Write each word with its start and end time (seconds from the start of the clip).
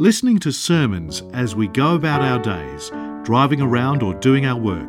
Listening 0.00 0.38
to 0.38 0.52
sermons 0.52 1.24
as 1.32 1.56
we 1.56 1.66
go 1.66 1.96
about 1.96 2.20
our 2.22 2.38
days, 2.38 2.92
driving 3.24 3.60
around 3.60 4.00
or 4.00 4.14
doing 4.14 4.46
our 4.46 4.56
work, 4.56 4.88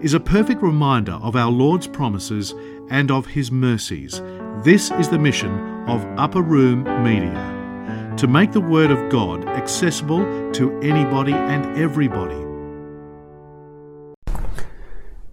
is 0.00 0.14
a 0.14 0.20
perfect 0.20 0.62
reminder 0.62 1.12
of 1.20 1.36
our 1.36 1.50
Lord's 1.50 1.86
promises 1.86 2.54
and 2.88 3.10
of 3.10 3.26
His 3.26 3.52
mercies. 3.52 4.22
This 4.64 4.90
is 4.92 5.10
the 5.10 5.18
mission 5.18 5.50
of 5.86 6.02
Upper 6.18 6.40
Room 6.40 6.84
Media 7.04 8.14
to 8.16 8.26
make 8.26 8.52
the 8.52 8.60
Word 8.62 8.90
of 8.90 9.10
God 9.10 9.46
accessible 9.46 10.50
to 10.52 10.80
anybody 10.80 11.34
and 11.34 11.78
everybody. 11.78 12.40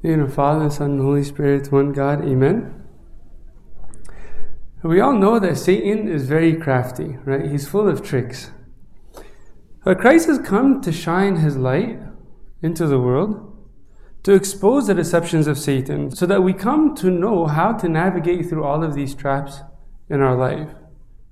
In 0.03 0.25
the 0.25 0.29
Father, 0.29 0.69
Son, 0.69 0.91
and 0.91 1.01
Holy 1.01 1.23
Spirit, 1.23 1.71
one 1.71 1.93
God, 1.93 2.25
Amen. 2.25 2.83
We 4.83 4.99
all 4.99 5.13
know 5.13 5.39
that 5.39 5.57
Satan 5.57 6.09
is 6.09 6.27
very 6.27 6.53
crafty, 6.53 7.17
right? 7.23 7.49
He's 7.49 7.65
full 7.65 7.87
of 7.87 8.03
tricks. 8.03 8.51
But 9.85 9.99
Christ 9.99 10.27
has 10.27 10.39
come 10.39 10.81
to 10.81 10.91
shine 10.91 11.37
his 11.37 11.55
light 11.55 11.99
into 12.63 12.87
the 12.87 12.99
world 12.99 13.55
to 14.23 14.33
expose 14.33 14.87
the 14.87 14.95
deceptions 14.95 15.45
of 15.45 15.59
Satan 15.59 16.09
so 16.09 16.25
that 16.25 16.41
we 16.41 16.53
come 16.53 16.95
to 16.95 17.11
know 17.11 17.45
how 17.45 17.71
to 17.73 17.87
navigate 17.87 18.49
through 18.49 18.63
all 18.63 18.83
of 18.83 18.95
these 18.95 19.13
traps 19.13 19.59
in 20.09 20.21
our 20.21 20.35
life. 20.35 20.71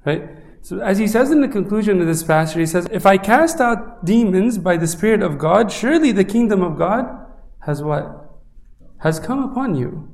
Right? 0.05 0.29
So 0.61 0.79
as 0.81 0.99
he 0.99 1.07
says 1.07 1.31
in 1.31 1.41
the 1.41 1.47
conclusion 1.47 1.99
of 1.99 2.05
this 2.05 2.21
passage, 2.21 2.57
he 2.57 2.65
says, 2.67 2.87
If 2.91 3.07
I 3.07 3.17
cast 3.17 3.59
out 3.59 4.05
demons 4.05 4.59
by 4.59 4.77
the 4.77 4.87
Spirit 4.87 5.23
of 5.23 5.39
God, 5.39 5.71
surely 5.71 6.11
the 6.11 6.23
kingdom 6.23 6.61
of 6.61 6.77
God 6.77 7.07
has 7.61 7.81
what? 7.81 8.29
Has 8.99 9.19
come 9.19 9.43
upon 9.43 9.73
you. 9.73 10.13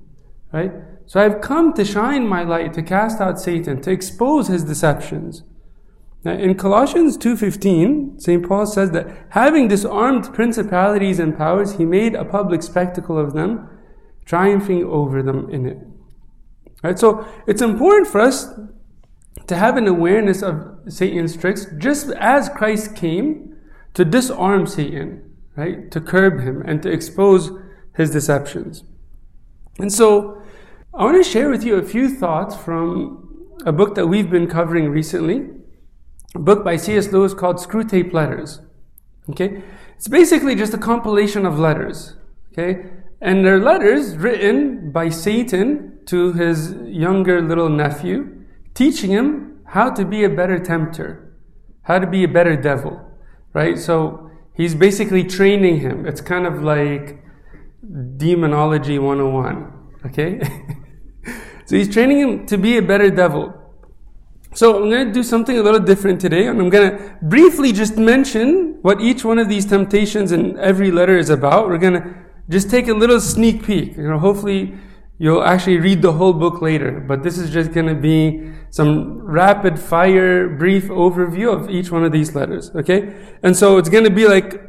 Right? 0.54 0.72
So 1.06 1.20
I've 1.20 1.42
come 1.42 1.74
to 1.74 1.84
shine 1.84 2.26
my 2.26 2.44
light, 2.44 2.74
to 2.76 2.84
cast 2.84 3.20
out 3.20 3.38
Satan, 3.38 3.82
to 3.82 3.92
expose 3.92 4.48
his 4.48 4.64
deceptions. 4.64 5.44
Now, 6.24 6.34
in 6.34 6.56
Colossians 6.56 7.18
2.15, 7.18 8.22
St. 8.22 8.46
Paul 8.48 8.66
says 8.66 8.92
that 8.92 9.08
having 9.30 9.70
disarmed 9.70 10.34
principalities 10.34 11.18
and 11.18 11.38
powers, 11.38 11.78
he 11.78 11.86
made 11.86 12.14
a 12.14 12.26
public 12.26 12.62
spectacle 12.62 13.18
of 13.18 13.34
them, 13.34 13.70
triumphing 14.26 14.84
over 14.84 15.24
them 15.24 15.50
in 15.50 15.66
it. 15.66 15.78
Right? 16.84 17.00
So 17.00 17.26
it's 17.48 17.62
important 17.62 18.08
for 18.08 18.20
us 18.20 18.50
to 19.48 19.56
have 19.56 19.78
an 19.78 19.88
awareness 19.88 20.44
of 20.44 20.80
Satan's 20.90 21.38
tricks, 21.38 21.68
just 21.78 22.10
as 22.12 22.50
Christ 22.50 22.96
came 22.96 23.56
to 23.94 24.04
disarm 24.04 24.68
Satan, 24.68 25.24
right? 25.56 25.90
To 25.92 26.02
curb 26.02 26.42
him 26.42 26.62
and 26.66 26.84
to 26.84 26.92
expose 26.92 27.52
his 27.96 28.12
deceptions. 28.12 28.84
And 29.80 29.92
so 29.92 30.42
I 30.94 31.06
want 31.06 31.24
to 31.24 31.30
share 31.30 31.50
with 31.50 31.64
you 31.64 31.76
a 31.76 31.84
few 31.84 32.10
thoughts 32.10 32.56
from 32.56 33.56
a 33.66 33.72
book 33.72 33.96
that 33.96 34.08
we've 34.08 34.30
been 34.30 34.48
covering 34.48 34.90
recently 34.90 35.50
book 36.36 36.64
by 36.64 36.78
C.S. 36.78 37.12
Lewis 37.12 37.34
called 37.34 37.58
Screwtape 37.58 38.14
Letters. 38.14 38.62
Okay? 39.30 39.64
It's 39.96 40.08
basically 40.08 40.56
just 40.56 40.74
a 40.74 40.78
compilation 40.78 41.46
of 41.46 41.60
letters. 41.60 42.16
Okay? 42.52 42.86
And 43.22 43.46
they're 43.46 43.60
letters 43.60 44.16
written 44.18 44.92
by 44.92 45.10
Satan 45.10 46.00
to 46.06 46.34
his 46.34 46.74
younger 46.86 47.42
little 47.42 47.70
nephew, 47.70 48.46
teaching 48.74 49.12
him 49.12 49.62
how 49.68 49.90
to 49.92 50.06
be 50.06 50.24
a 50.24 50.30
better 50.30 50.58
tempter, 50.58 51.36
how 51.84 52.00
to 52.00 52.08
be 52.08 52.24
a 52.24 52.28
better 52.28 52.56
devil. 52.56 53.02
Right? 53.54 53.78
So 53.78 54.32
he's 54.56 54.76
basically 54.76 55.24
training 55.24 55.82
him. 55.82 56.06
It's 56.06 56.22
kind 56.22 56.46
of 56.46 56.64
like 56.64 57.24
demonology 58.18 59.00
101. 59.00 59.74
Okay? 60.06 60.40
so 61.66 61.76
he's 61.76 61.92
training 61.92 62.20
him 62.20 62.46
to 62.46 62.58
be 62.58 62.78
a 62.78 62.82
better 62.82 63.10
devil. 63.10 63.59
So 64.54 64.82
I'm 64.82 64.90
going 64.90 65.08
to 65.08 65.14
do 65.14 65.22
something 65.22 65.58
a 65.58 65.62
little 65.62 65.80
different 65.80 66.20
today, 66.20 66.48
and 66.48 66.60
I'm 66.60 66.70
going 66.70 66.92
to 66.92 67.18
briefly 67.22 67.72
just 67.72 67.98
mention 67.98 68.80
what 68.82 69.00
each 69.00 69.24
one 69.24 69.38
of 69.38 69.48
these 69.48 69.66
temptations 69.66 70.32
in 70.32 70.58
every 70.58 70.90
letter 70.90 71.18
is 71.18 71.30
about. 71.30 71.68
We're 71.68 71.78
going 71.78 72.02
to 72.02 72.16
just 72.50 72.70
take 72.70 72.88
a 72.88 72.94
little 72.94 73.22
sneak 73.22 73.64
peek. 73.64 73.96
You 73.96 74.10
know, 74.10 74.18
hopefully 74.18 74.74
you'll 75.20 75.44
actually 75.44 75.78
read 75.78 76.02
the 76.02 76.14
whole 76.14 76.34
book 76.34 76.64
later, 76.64 77.00
but 77.00 77.22
this 77.22 77.38
is 77.38 77.52
just 77.52 77.74
going 77.74 77.86
to 77.86 77.96
be 77.96 78.52
some 78.72 79.22
rapid 79.22 79.78
fire, 79.80 80.50
brief 80.50 80.86
overview 80.86 81.54
of 81.54 81.70
each 81.70 81.92
one 81.92 82.04
of 82.04 82.12
these 82.12 82.34
letters. 82.34 82.72
Okay, 82.76 83.16
and 83.44 83.56
so 83.56 83.78
it's 83.78 83.90
going 83.90 84.06
to 84.06 84.10
be 84.10 84.28
like 84.28 84.64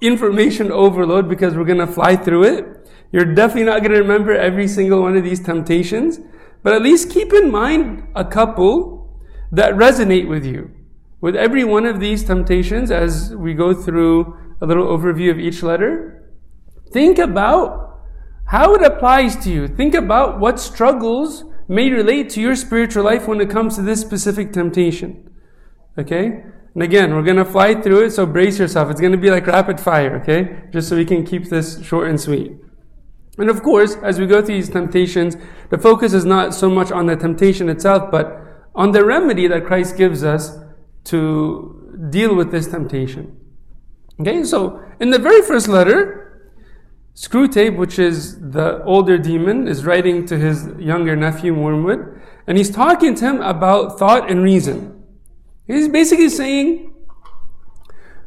information 0.00 0.72
overload 0.72 1.28
because 1.28 1.54
we're 1.54 1.64
going 1.64 1.78
to 1.78 1.86
fly 1.86 2.16
through 2.16 2.44
it. 2.44 2.88
You're 3.12 3.34
definitely 3.34 3.64
not 3.64 3.80
going 3.80 3.92
to 3.92 3.98
remember 3.98 4.32
every 4.32 4.68
single 4.68 5.02
one 5.02 5.16
of 5.16 5.24
these 5.24 5.40
temptations. 5.40 6.18
But 6.62 6.74
at 6.74 6.82
least 6.82 7.10
keep 7.10 7.32
in 7.32 7.50
mind 7.50 8.08
a 8.14 8.24
couple 8.24 9.20
that 9.52 9.74
resonate 9.74 10.28
with 10.28 10.44
you. 10.44 10.70
With 11.20 11.36
every 11.36 11.64
one 11.64 11.86
of 11.86 12.00
these 12.00 12.24
temptations, 12.24 12.90
as 12.90 13.34
we 13.34 13.54
go 13.54 13.72
through 13.72 14.36
a 14.60 14.66
little 14.66 14.86
overview 14.86 15.30
of 15.30 15.38
each 15.38 15.62
letter, 15.62 16.32
think 16.92 17.18
about 17.18 18.00
how 18.46 18.74
it 18.74 18.82
applies 18.82 19.36
to 19.44 19.50
you. 19.50 19.68
Think 19.68 19.94
about 19.94 20.38
what 20.38 20.60
struggles 20.60 21.44
may 21.68 21.90
relate 21.90 22.30
to 22.30 22.40
your 22.40 22.54
spiritual 22.54 23.04
life 23.04 23.26
when 23.26 23.40
it 23.40 23.50
comes 23.50 23.76
to 23.76 23.82
this 23.82 24.00
specific 24.00 24.52
temptation. 24.52 25.30
Okay? 25.98 26.44
And 26.74 26.82
again, 26.82 27.14
we're 27.14 27.22
going 27.22 27.38
to 27.38 27.44
fly 27.44 27.80
through 27.80 28.04
it, 28.04 28.10
so 28.10 28.26
brace 28.26 28.58
yourself. 28.58 28.90
It's 28.90 29.00
going 29.00 29.12
to 29.12 29.18
be 29.18 29.30
like 29.30 29.46
rapid 29.46 29.80
fire, 29.80 30.20
okay? 30.20 30.68
Just 30.70 30.88
so 30.88 30.96
we 30.96 31.06
can 31.06 31.24
keep 31.24 31.48
this 31.48 31.82
short 31.82 32.08
and 32.08 32.20
sweet. 32.20 32.52
And 33.38 33.50
of 33.50 33.62
course, 33.62 33.96
as 33.96 34.18
we 34.18 34.26
go 34.26 34.40
through 34.40 34.56
these 34.56 34.70
temptations, 34.70 35.36
the 35.70 35.78
focus 35.78 36.12
is 36.12 36.24
not 36.24 36.54
so 36.54 36.70
much 36.70 36.90
on 36.90 37.06
the 37.06 37.16
temptation 37.16 37.68
itself, 37.68 38.10
but 38.10 38.42
on 38.74 38.92
the 38.92 39.04
remedy 39.04 39.46
that 39.48 39.66
Christ 39.66 39.96
gives 39.96 40.24
us 40.24 40.58
to 41.04 42.08
deal 42.10 42.34
with 42.34 42.50
this 42.50 42.66
temptation. 42.66 43.36
Okay, 44.20 44.44
so 44.44 44.82
in 45.00 45.10
the 45.10 45.18
very 45.18 45.42
first 45.42 45.68
letter, 45.68 46.22
Screwtape, 47.14 47.76
which 47.76 47.98
is 47.98 48.38
the 48.38 48.82
older 48.84 49.16
demon, 49.16 49.68
is 49.68 49.86
writing 49.86 50.26
to 50.26 50.38
his 50.38 50.68
younger 50.78 51.16
nephew 51.16 51.54
Wormwood, 51.54 52.20
and 52.46 52.58
he's 52.58 52.70
talking 52.70 53.14
to 53.14 53.24
him 53.24 53.40
about 53.40 53.98
thought 53.98 54.30
and 54.30 54.42
reason. 54.42 55.02
He's 55.66 55.88
basically 55.88 56.28
saying, 56.28 56.94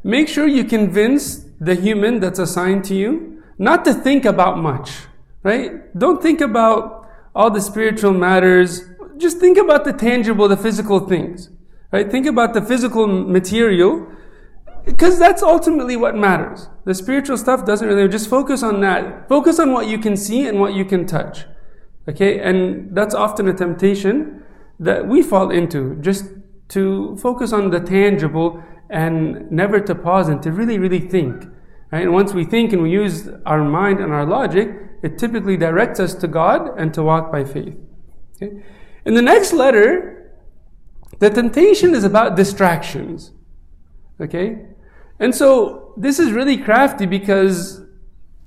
make 0.03 0.27
sure 0.27 0.47
you 0.47 0.63
convince 0.63 1.45
the 1.59 1.75
human 1.75 2.19
that's 2.19 2.39
assigned 2.39 2.83
to 2.85 2.95
you 2.95 3.28
not 3.59 3.85
to 3.85 3.93
think 3.93 4.25
about 4.25 4.57
much, 4.57 4.91
right? 5.43 5.95
Don't 5.97 6.21
think 6.21 6.41
about 6.41 7.07
all 7.35 7.51
the 7.51 7.61
spiritual 7.61 8.13
matters. 8.13 8.83
Just 9.17 9.37
think 9.37 9.57
about 9.57 9.85
the 9.85 9.93
tangible, 9.93 10.47
the 10.47 10.57
physical 10.57 11.01
things, 11.01 11.49
right? 11.91 12.09
Think 12.09 12.25
about 12.25 12.53
the 12.53 12.61
physical 12.61 13.05
material 13.05 14.07
because 14.85 15.19
that's 15.19 15.43
ultimately 15.43 15.95
what 15.97 16.15
matters. 16.15 16.69
The 16.85 16.95
spiritual 16.95 17.37
stuff 17.37 17.65
doesn't 17.65 17.87
really, 17.87 18.07
just 18.07 18.29
focus 18.29 18.63
on 18.63 18.79
that. 18.81 19.27
Focus 19.27 19.59
on 19.59 19.73
what 19.73 19.87
you 19.87 19.99
can 19.99 20.15
see 20.15 20.47
and 20.47 20.59
what 20.59 20.73
you 20.73 20.85
can 20.85 21.05
touch. 21.05 21.45
Okay? 22.07 22.39
And 22.39 22.95
that's 22.95 23.13
often 23.13 23.47
a 23.47 23.53
temptation 23.53 24.43
that 24.79 25.05
we 25.05 25.21
fall 25.21 25.51
into, 25.51 25.95
just 25.95 26.25
to 26.69 27.17
focus 27.17 27.51
on 27.51 27.69
the 27.69 27.81
tangible 27.81 28.63
and 28.89 29.51
never 29.51 29.79
to 29.81 29.93
pause 29.93 30.29
and 30.29 30.41
to 30.43 30.51
really, 30.51 30.79
really 30.79 31.01
think. 31.01 31.45
Right? 31.91 32.03
And 32.03 32.13
once 32.13 32.33
we 32.33 32.45
think 32.45 32.73
and 32.73 32.81
we 32.83 32.91
use 32.91 33.27
our 33.45 33.63
mind 33.63 33.99
and 33.99 34.11
our 34.13 34.25
logic, 34.25 34.69
it 35.01 35.17
typically 35.17 35.57
directs 35.57 35.99
us 35.99 36.13
to 36.15 36.27
God 36.27 36.77
and 36.77 36.93
to 36.93 37.03
walk 37.03 37.31
by 37.31 37.43
faith. 37.43 37.75
Okay? 38.35 38.63
In 39.05 39.13
the 39.15 39.21
next 39.21 39.53
letter, 39.53 40.31
the 41.19 41.29
temptation 41.29 41.95
is 41.95 42.03
about 42.03 42.35
distractions. 42.35 43.31
Okay? 44.21 44.65
And 45.19 45.33
so 45.33 45.93
this 45.97 46.19
is 46.19 46.31
really 46.31 46.57
crafty 46.57 47.05
because 47.05 47.81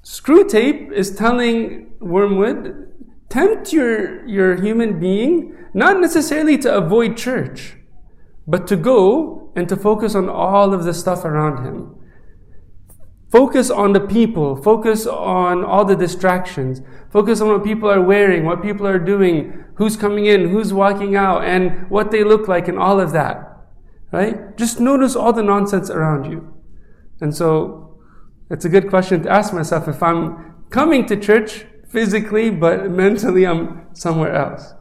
Screwtape 0.04 0.92
is 0.92 1.14
telling 1.14 1.92
Wormwood, 2.00 2.92
tempt 3.28 3.72
your, 3.72 4.26
your 4.26 4.60
human 4.60 4.98
being 4.98 5.56
not 5.74 6.00
necessarily 6.00 6.58
to 6.58 6.74
avoid 6.74 7.16
church, 7.16 7.76
but 8.46 8.66
to 8.66 8.76
go 8.76 9.52
and 9.56 9.68
to 9.68 9.76
focus 9.76 10.14
on 10.14 10.28
all 10.28 10.74
of 10.74 10.84
the 10.84 10.92
stuff 10.92 11.24
around 11.24 11.64
him. 11.64 11.94
Focus 13.32 13.70
on 13.70 13.94
the 13.94 14.00
people. 14.00 14.56
Focus 14.56 15.06
on 15.06 15.64
all 15.64 15.86
the 15.86 15.96
distractions. 15.96 16.82
Focus 17.10 17.40
on 17.40 17.48
what 17.48 17.64
people 17.64 17.90
are 17.90 18.02
wearing, 18.02 18.44
what 18.44 18.62
people 18.62 18.86
are 18.86 18.98
doing, 18.98 19.64
who's 19.76 19.96
coming 19.96 20.26
in, 20.26 20.50
who's 20.50 20.74
walking 20.74 21.16
out, 21.16 21.42
and 21.42 21.88
what 21.88 22.10
they 22.10 22.24
look 22.24 22.46
like, 22.46 22.68
and 22.68 22.78
all 22.78 23.00
of 23.00 23.12
that. 23.12 23.56
Right? 24.12 24.54
Just 24.58 24.80
notice 24.80 25.16
all 25.16 25.32
the 25.32 25.42
nonsense 25.42 25.88
around 25.88 26.30
you. 26.30 26.52
And 27.22 27.34
so, 27.34 27.98
it's 28.50 28.66
a 28.66 28.68
good 28.68 28.90
question 28.90 29.22
to 29.22 29.30
ask 29.30 29.54
myself 29.54 29.88
if 29.88 30.02
I'm 30.02 30.66
coming 30.68 31.06
to 31.06 31.16
church 31.16 31.64
physically, 31.88 32.50
but 32.50 32.90
mentally 33.02 33.46
I'm 33.46 33.86
somewhere 33.94 34.34
else. 34.34 34.74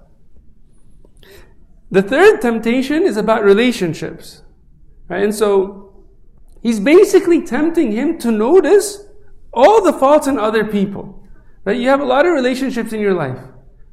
The 1.90 2.02
third 2.02 2.42
temptation 2.42 3.04
is 3.04 3.16
about 3.16 3.46
relationships. 3.46 4.42
Right? 5.08 5.24
And 5.24 5.34
so, 5.34 5.91
He's 6.62 6.80
basically 6.80 7.42
tempting 7.42 7.92
him 7.92 8.18
to 8.20 8.32
notice 8.32 9.06
all 9.54 9.84
the 9.84 9.94
faults 9.94 10.28
in 10.28 10.38
other 10.38 10.64
people. 10.64 11.24
Right? 11.66 11.80
You 11.80 11.90
have 11.90 12.02
a 12.02 12.06
lot 12.06 12.26
of 12.26 12.34
relationships 12.34 12.94
in 12.94 13.00
your 13.00 13.14
life, 13.14 13.40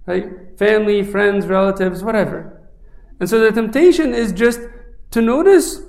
right? 0.07 0.59
Family, 0.59 1.03
friends, 1.03 1.47
relatives, 1.47 2.03
whatever. 2.03 2.61
And 3.21 3.29
so 3.29 3.41
the 3.41 3.51
temptation 3.51 4.15
is 4.15 4.33
just 4.33 4.61
to 5.11 5.21
notice 5.21 5.83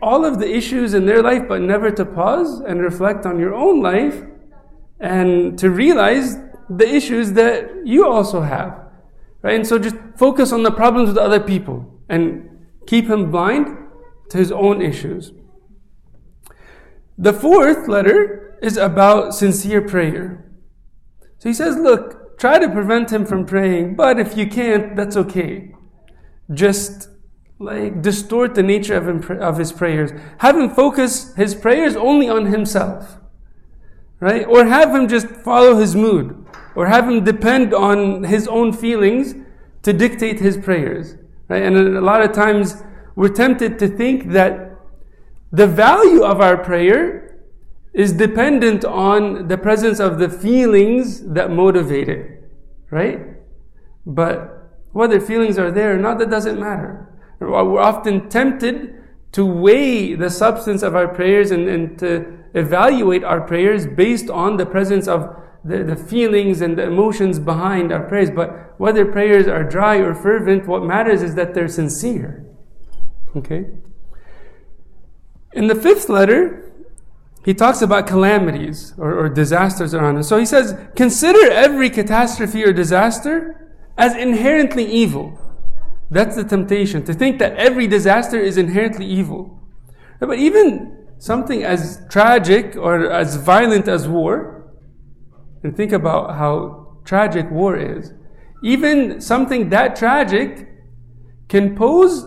all 0.00 0.24
of 0.24 0.38
the 0.38 0.54
issues 0.54 0.94
in 0.94 1.06
their 1.06 1.22
life, 1.22 1.42
but 1.48 1.62
never 1.62 1.90
to 1.90 2.04
pause 2.04 2.60
and 2.60 2.82
reflect 2.82 3.24
on 3.24 3.38
your 3.38 3.54
own 3.54 3.80
life 3.80 4.22
and 5.00 5.58
to 5.58 5.70
realize 5.70 6.36
the 6.68 6.86
issues 6.86 7.32
that 7.32 7.86
you 7.86 8.06
also 8.06 8.40
have. 8.40 8.78
Right? 9.42 9.56
And 9.56 9.66
so 9.66 9.78
just 9.78 9.96
focus 10.16 10.52
on 10.52 10.62
the 10.62 10.70
problems 10.70 11.08
with 11.08 11.18
other 11.18 11.40
people 11.40 12.00
and 12.08 12.48
keep 12.86 13.08
him 13.08 13.30
blind 13.30 13.76
to 14.30 14.38
his 14.38 14.52
own 14.52 14.82
issues. 14.82 15.32
The 17.22 17.32
fourth 17.32 17.86
letter 17.86 18.58
is 18.60 18.76
about 18.76 19.32
sincere 19.32 19.80
prayer. 19.80 20.44
So 21.38 21.48
he 21.48 21.54
says, 21.54 21.76
look, 21.76 22.36
try 22.36 22.58
to 22.58 22.68
prevent 22.68 23.12
him 23.12 23.24
from 23.24 23.46
praying, 23.46 23.94
but 23.94 24.18
if 24.18 24.36
you 24.36 24.48
can't, 24.48 24.96
that's 24.96 25.16
okay. 25.16 25.72
Just 26.52 27.10
like 27.60 28.02
distort 28.02 28.56
the 28.56 28.64
nature 28.64 28.96
of, 28.96 29.06
him, 29.06 29.40
of 29.40 29.56
his 29.56 29.70
prayers. 29.70 30.10
Have 30.38 30.58
him 30.58 30.68
focus 30.68 31.32
his 31.36 31.54
prayers 31.54 31.94
only 31.94 32.28
on 32.28 32.46
himself. 32.46 33.18
Right? 34.18 34.44
Or 34.44 34.64
have 34.64 34.92
him 34.92 35.06
just 35.06 35.28
follow 35.28 35.76
his 35.76 35.94
mood. 35.94 36.44
Or 36.74 36.86
have 36.88 37.08
him 37.08 37.22
depend 37.22 37.72
on 37.72 38.24
his 38.24 38.48
own 38.48 38.72
feelings 38.72 39.36
to 39.84 39.92
dictate 39.92 40.40
his 40.40 40.56
prayers. 40.56 41.14
Right? 41.46 41.62
And 41.62 41.76
a 41.76 42.00
lot 42.00 42.20
of 42.20 42.32
times 42.32 42.82
we're 43.14 43.28
tempted 43.28 43.78
to 43.78 43.86
think 43.86 44.32
that 44.32 44.71
the 45.52 45.66
value 45.66 46.24
of 46.24 46.40
our 46.40 46.56
prayer 46.56 47.38
is 47.92 48.12
dependent 48.12 48.84
on 48.84 49.48
the 49.48 49.58
presence 49.58 50.00
of 50.00 50.18
the 50.18 50.28
feelings 50.28 51.20
that 51.34 51.50
motivate 51.50 52.08
it. 52.08 52.42
Right? 52.90 53.20
But 54.06 54.70
whether 54.92 55.20
feelings 55.20 55.58
are 55.58 55.70
there 55.70 55.94
or 55.94 55.98
not, 55.98 56.18
that 56.18 56.30
doesn't 56.30 56.58
matter. 56.58 57.08
We're 57.38 57.80
often 57.80 58.28
tempted 58.28 58.94
to 59.32 59.44
weigh 59.44 60.14
the 60.14 60.30
substance 60.30 60.82
of 60.82 60.94
our 60.94 61.08
prayers 61.08 61.50
and, 61.50 61.68
and 61.68 61.98
to 61.98 62.38
evaluate 62.54 63.24
our 63.24 63.40
prayers 63.40 63.86
based 63.86 64.30
on 64.30 64.56
the 64.56 64.66
presence 64.66 65.08
of 65.08 65.36
the, 65.64 65.82
the 65.84 65.96
feelings 65.96 66.60
and 66.60 66.78
the 66.78 66.84
emotions 66.84 67.38
behind 67.38 67.92
our 67.92 68.06
prayers. 68.06 68.30
But 68.30 68.78
whether 68.78 69.04
prayers 69.04 69.48
are 69.48 69.64
dry 69.64 69.96
or 69.96 70.14
fervent, 70.14 70.66
what 70.66 70.82
matters 70.82 71.22
is 71.22 71.34
that 71.34 71.54
they're 71.54 71.68
sincere. 71.68 72.46
Okay? 73.36 73.66
In 75.52 75.66
the 75.66 75.74
fifth 75.74 76.08
letter, 76.08 76.72
he 77.44 77.54
talks 77.54 77.82
about 77.82 78.06
calamities 78.06 78.94
or, 78.96 79.14
or 79.18 79.28
disasters 79.28 79.94
around 79.94 80.16
us. 80.16 80.28
So 80.28 80.38
he 80.38 80.46
says, 80.46 80.76
consider 80.94 81.50
every 81.50 81.90
catastrophe 81.90 82.64
or 82.64 82.72
disaster 82.72 83.74
as 83.98 84.14
inherently 84.16 84.84
evil. 84.84 85.38
That's 86.10 86.36
the 86.36 86.44
temptation, 86.44 87.04
to 87.04 87.14
think 87.14 87.38
that 87.38 87.56
every 87.56 87.86
disaster 87.86 88.38
is 88.38 88.58
inherently 88.58 89.06
evil. 89.06 89.58
But 90.20 90.38
even 90.38 91.06
something 91.18 91.64
as 91.64 92.02
tragic 92.10 92.76
or 92.76 93.10
as 93.10 93.36
violent 93.36 93.88
as 93.88 94.06
war, 94.06 94.70
and 95.62 95.76
think 95.76 95.92
about 95.92 96.36
how 96.36 96.98
tragic 97.04 97.50
war 97.50 97.76
is, 97.76 98.12
even 98.62 99.20
something 99.20 99.70
that 99.70 99.96
tragic 99.96 100.68
can 101.48 101.74
pose 101.74 102.26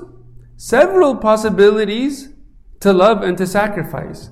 several 0.58 1.16
possibilities 1.16 2.30
to 2.86 2.94
love 2.94 3.24
and 3.24 3.36
to 3.40 3.48
sacrifice. 3.48 4.30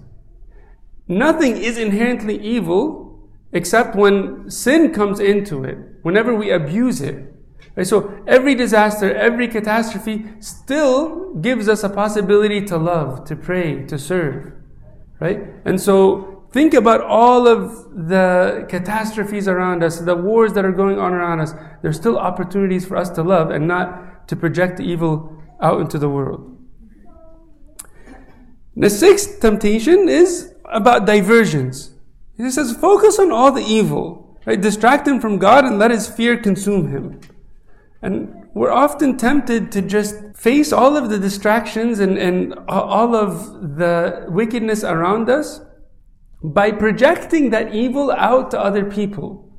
Nothing 1.07 1.57
is 1.57 1.75
inherently 1.75 2.39
evil 2.39 3.19
except 3.51 3.95
when 3.95 4.47
sin 4.49 4.93
comes 4.93 5.19
into 5.19 5.63
it, 5.63 5.77
whenever 6.03 6.35
we 6.35 6.51
abuse 6.51 7.01
it. 7.01 7.33
Right? 7.75 7.87
So 7.87 8.23
every 8.27 8.53
disaster, 8.53 9.11
every 9.11 9.47
catastrophe 9.47 10.25
still 10.39 11.33
gives 11.33 11.67
us 11.67 11.83
a 11.83 11.89
possibility 11.89 12.61
to 12.65 12.77
love, 12.77 13.25
to 13.25 13.35
pray, 13.35 13.85
to 13.87 13.97
serve. 13.97 14.53
Right? 15.19 15.39
And 15.65 15.81
so 15.81 16.45
think 16.51 16.75
about 16.75 17.01
all 17.01 17.47
of 17.47 18.07
the 18.07 18.67
catastrophes 18.69 19.47
around 19.47 19.83
us, 19.83 19.99
the 19.99 20.15
wars 20.15 20.53
that 20.53 20.63
are 20.63 20.71
going 20.71 20.99
on 20.99 21.11
around 21.11 21.39
us. 21.39 21.55
There's 21.81 21.97
still 21.97 22.19
opportunities 22.19 22.85
for 22.85 22.97
us 22.97 23.09
to 23.11 23.23
love 23.23 23.49
and 23.49 23.67
not 23.67 24.27
to 24.27 24.35
project 24.35 24.79
evil 24.79 25.41
out 25.59 25.81
into 25.81 25.97
the 25.97 26.09
world. 26.09 26.53
The 28.75 28.89
sixth 28.89 29.39
temptation 29.39 30.09
is 30.09 30.53
about 30.65 31.05
diversions. 31.05 31.91
He 32.37 32.49
says, 32.49 32.75
focus 32.75 33.19
on 33.19 33.31
all 33.31 33.51
the 33.51 33.61
evil, 33.61 34.39
right? 34.45 34.59
Distract 34.59 35.07
him 35.07 35.19
from 35.19 35.37
God 35.37 35.65
and 35.65 35.77
let 35.77 35.91
his 35.91 36.09
fear 36.09 36.37
consume 36.37 36.89
him. 36.89 37.21
And 38.01 38.47
we're 38.53 38.71
often 38.71 39.17
tempted 39.17 39.71
to 39.71 39.81
just 39.81 40.35
face 40.35 40.73
all 40.73 40.97
of 40.97 41.09
the 41.09 41.19
distractions 41.19 41.99
and, 41.99 42.17
and 42.17 42.53
all 42.67 43.15
of 43.15 43.77
the 43.77 44.25
wickedness 44.27 44.83
around 44.83 45.29
us 45.29 45.61
by 46.43 46.71
projecting 46.71 47.51
that 47.51 47.73
evil 47.73 48.11
out 48.11 48.51
to 48.51 48.59
other 48.59 48.83
people. 48.83 49.49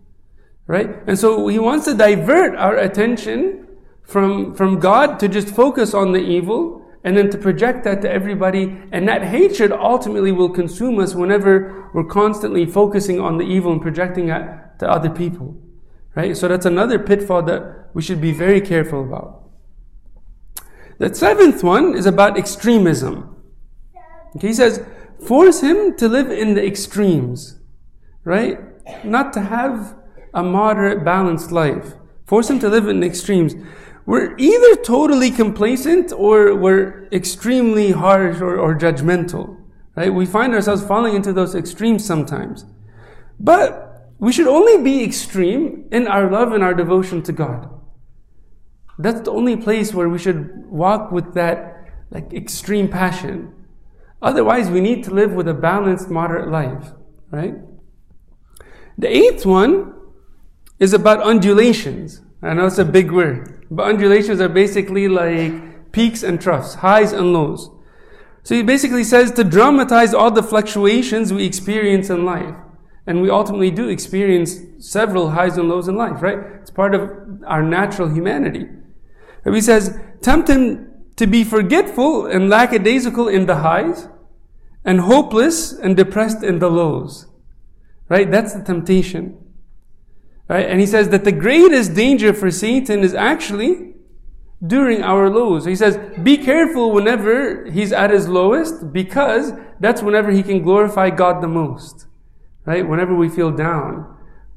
Right? 0.66 0.90
And 1.06 1.18
so 1.18 1.46
he 1.48 1.58
wants 1.58 1.84
to 1.86 1.94
divert 1.94 2.56
our 2.56 2.76
attention 2.76 3.68
from, 4.02 4.54
from 4.54 4.80
God 4.80 5.18
to 5.20 5.28
just 5.28 5.48
focus 5.48 5.94
on 5.94 6.12
the 6.12 6.20
evil 6.20 6.83
and 7.04 7.16
then 7.16 7.30
to 7.30 7.38
project 7.38 7.84
that 7.84 8.00
to 8.02 8.10
everybody. 8.10 8.80
And 8.90 9.06
that 9.06 9.22
hatred 9.22 9.70
ultimately 9.70 10.32
will 10.32 10.48
consume 10.48 10.98
us 10.98 11.14
whenever 11.14 11.90
we're 11.92 12.04
constantly 12.04 12.64
focusing 12.64 13.20
on 13.20 13.36
the 13.36 13.44
evil 13.44 13.72
and 13.72 13.82
projecting 13.82 14.30
it 14.30 14.42
to 14.78 14.90
other 14.90 15.10
people. 15.10 15.56
Right? 16.16 16.36
So 16.36 16.48
that's 16.48 16.66
another 16.66 16.98
pitfall 16.98 17.42
that 17.42 17.90
we 17.92 18.02
should 18.02 18.20
be 18.20 18.32
very 18.32 18.60
careful 18.60 19.02
about. 19.02 19.42
The 20.98 21.14
seventh 21.14 21.62
one 21.62 21.96
is 21.96 22.06
about 22.06 22.38
extremism. 22.38 23.36
Okay, 24.36 24.48
he 24.48 24.54
says, 24.54 24.84
force 25.26 25.60
him 25.60 25.96
to 25.96 26.08
live 26.08 26.30
in 26.30 26.54
the 26.54 26.64
extremes, 26.64 27.58
right? 28.24 28.58
Not 29.04 29.32
to 29.34 29.40
have 29.42 29.96
a 30.32 30.42
moderate, 30.42 31.04
balanced 31.04 31.52
life. 31.52 31.94
Force 32.26 32.48
him 32.48 32.58
to 32.60 32.68
live 32.68 32.88
in 32.88 33.02
extremes. 33.02 33.54
We're 34.06 34.36
either 34.36 34.76
totally 34.76 35.30
complacent 35.30 36.12
or 36.12 36.54
we're 36.54 37.08
extremely 37.10 37.92
harsh 37.92 38.40
or, 38.40 38.58
or 38.58 38.74
judgmental, 38.74 39.56
right? 39.96 40.12
We 40.12 40.26
find 40.26 40.52
ourselves 40.52 40.84
falling 40.84 41.14
into 41.14 41.32
those 41.32 41.54
extremes 41.54 42.04
sometimes. 42.04 42.66
But 43.40 44.12
we 44.18 44.32
should 44.32 44.46
only 44.46 44.82
be 44.82 45.02
extreme 45.02 45.88
in 45.90 46.06
our 46.06 46.30
love 46.30 46.52
and 46.52 46.62
our 46.62 46.74
devotion 46.74 47.22
to 47.22 47.32
God. 47.32 47.70
That's 48.98 49.22
the 49.22 49.32
only 49.32 49.56
place 49.56 49.92
where 49.92 50.08
we 50.08 50.18
should 50.18 50.66
walk 50.66 51.10
with 51.10 51.34
that 51.34 51.74
like 52.10 52.32
extreme 52.32 52.88
passion. 52.88 53.52
Otherwise, 54.22 54.70
we 54.70 54.80
need 54.80 55.04
to 55.04 55.10
live 55.10 55.32
with 55.32 55.48
a 55.48 55.54
balanced, 55.54 56.08
moderate 56.10 56.48
life, 56.48 56.92
right? 57.30 57.54
The 58.96 59.08
eighth 59.08 59.44
one 59.44 59.92
is 60.78 60.92
about 60.92 61.20
undulations. 61.22 62.22
I 62.42 62.54
know 62.54 62.66
it's 62.66 62.78
a 62.78 62.84
big 62.84 63.10
word, 63.10 63.53
but 63.70 63.88
undulations 63.88 64.40
are 64.40 64.48
basically 64.48 65.08
like 65.08 65.92
peaks 65.92 66.22
and 66.22 66.40
troughs, 66.40 66.74
highs 66.74 67.12
and 67.12 67.32
lows. 67.32 67.70
So 68.42 68.54
he 68.54 68.62
basically 68.62 69.04
says 69.04 69.32
to 69.32 69.44
dramatize 69.44 70.12
all 70.12 70.30
the 70.30 70.42
fluctuations 70.42 71.32
we 71.32 71.44
experience 71.44 72.10
in 72.10 72.24
life. 72.24 72.54
And 73.06 73.20
we 73.20 73.30
ultimately 73.30 73.70
do 73.70 73.88
experience 73.88 74.58
several 74.78 75.30
highs 75.30 75.56
and 75.58 75.68
lows 75.68 75.88
in 75.88 75.96
life, 75.96 76.22
right? 76.22 76.38
It's 76.60 76.70
part 76.70 76.94
of 76.94 77.10
our 77.46 77.62
natural 77.62 78.08
humanity. 78.08 78.66
And 79.44 79.54
he 79.54 79.60
says, 79.60 79.98
tempt 80.22 80.48
him 80.48 80.90
to 81.16 81.26
be 81.26 81.44
forgetful 81.44 82.26
and 82.26 82.48
lackadaisical 82.48 83.28
in 83.28 83.46
the 83.46 83.56
highs 83.56 84.08
and 84.84 85.00
hopeless 85.00 85.72
and 85.72 85.96
depressed 85.96 86.42
in 86.42 86.58
the 86.58 86.70
lows. 86.70 87.26
Right? 88.08 88.30
That's 88.30 88.54
the 88.54 88.62
temptation. 88.62 89.38
Right? 90.48 90.68
And 90.68 90.80
he 90.80 90.86
says 90.86 91.08
that 91.08 91.24
the 91.24 91.32
greatest 91.32 91.94
danger 91.94 92.32
for 92.34 92.50
Satan 92.50 93.00
is 93.00 93.14
actually 93.14 93.94
during 94.64 95.02
our 95.02 95.30
lows. 95.30 95.64
He 95.64 95.76
says, 95.76 95.98
be 96.22 96.36
careful 96.36 96.92
whenever 96.92 97.70
he's 97.70 97.92
at 97.92 98.10
his 98.10 98.28
lowest 98.28 98.92
because 98.92 99.52
that's 99.80 100.02
whenever 100.02 100.30
he 100.30 100.42
can 100.42 100.62
glorify 100.62 101.10
God 101.10 101.42
the 101.42 101.48
most 101.48 102.06
right? 102.64 102.86
Whenever 102.86 103.14
we 103.14 103.28
feel 103.28 103.50
down. 103.50 104.10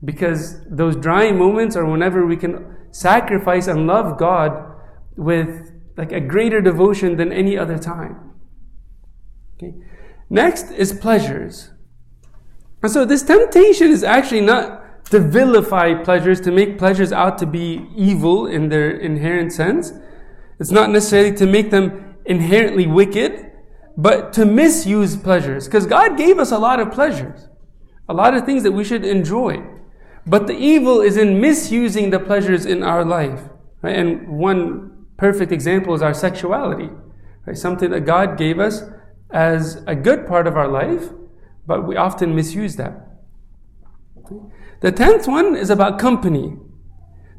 Because 0.04 0.64
those 0.66 0.96
drying 0.96 1.38
moments 1.38 1.76
are 1.76 1.86
whenever 1.86 2.26
we 2.26 2.38
can 2.38 2.76
sacrifice 2.92 3.68
and 3.68 3.88
love 3.88 4.18
God 4.18 4.76
with 5.16 5.72
like 5.98 6.12
a 6.12 6.20
greater 6.20 6.62
devotion 6.62 7.18
than 7.18 7.34
any 7.34 7.58
other 7.58 7.78
time. 7.78 8.34
Okay. 9.56 9.74
Next 10.30 10.72
is 10.72 10.94
pleasures. 10.94 11.72
And 12.84 12.92
so 12.92 13.06
this 13.06 13.24
temptation 13.24 13.92
is 13.92 14.04
actually 14.04 14.42
not 14.42 14.84
to 15.10 15.20
vilify 15.20 15.94
pleasures, 16.04 16.42
to 16.42 16.52
make 16.52 16.78
pleasures 16.78 17.12
out 17.12 17.38
to 17.40 17.46
be 17.46 17.88
evil 17.96 18.46
in 18.46 18.70
their 18.70 18.90
inherent 18.92 19.54
sense. 19.54 19.94
It's 20.60 20.72
not 20.72 20.90
necessarily 20.90 21.36
to 21.38 21.46
make 21.46 21.72
them 21.72 22.16
inherently 22.26 22.88
wicked, 22.88 23.52
but 23.96 24.34
to 24.34 24.46
misuse 24.46 25.16
pleasures. 25.16 25.66
Because 25.66 25.86
God 25.86 26.18
gave 26.18 26.40
us 26.40 26.52
a 26.52 26.58
lot 26.58 26.80
of 26.80 26.92
pleasures 26.92 27.48
a 28.10 28.14
lot 28.14 28.34
of 28.34 28.46
things 28.46 28.64
that 28.64 28.72
we 28.72 28.84
should 28.84 29.06
enjoy. 29.06 29.64
But 30.26 30.48
the 30.48 30.54
evil 30.54 31.02
is 31.02 31.18
in 31.18 31.40
misusing 31.40 32.10
the 32.10 32.20
pleasures 32.20 32.66
in 32.66 32.84
our 32.84 33.04
life. 33.04 33.42
Right? 33.82 33.96
And 33.96 34.28
one 34.28 35.06
perfect 35.18 35.52
example 35.52 35.94
is 35.94 36.02
our 36.02 36.14
sexuality. 36.14 36.90
Right? 37.46 37.58
Something 37.58 37.92
that 37.92 38.02
God 38.02 38.38
gave 38.38 38.60
us 38.60 38.84
as 39.30 39.84
a 39.88 39.96
good 39.96 40.26
part 40.26 40.48
of 40.48 40.56
our 40.56 40.68
life, 40.68 41.10
but 41.66 41.86
we 41.86 41.96
often 41.96 42.36
misuse 42.36 42.78
that. 42.78 43.04
The 44.82 44.92
tenth 44.92 45.28
one 45.28 45.56
is 45.56 45.70
about 45.70 46.00
company. 46.00 46.56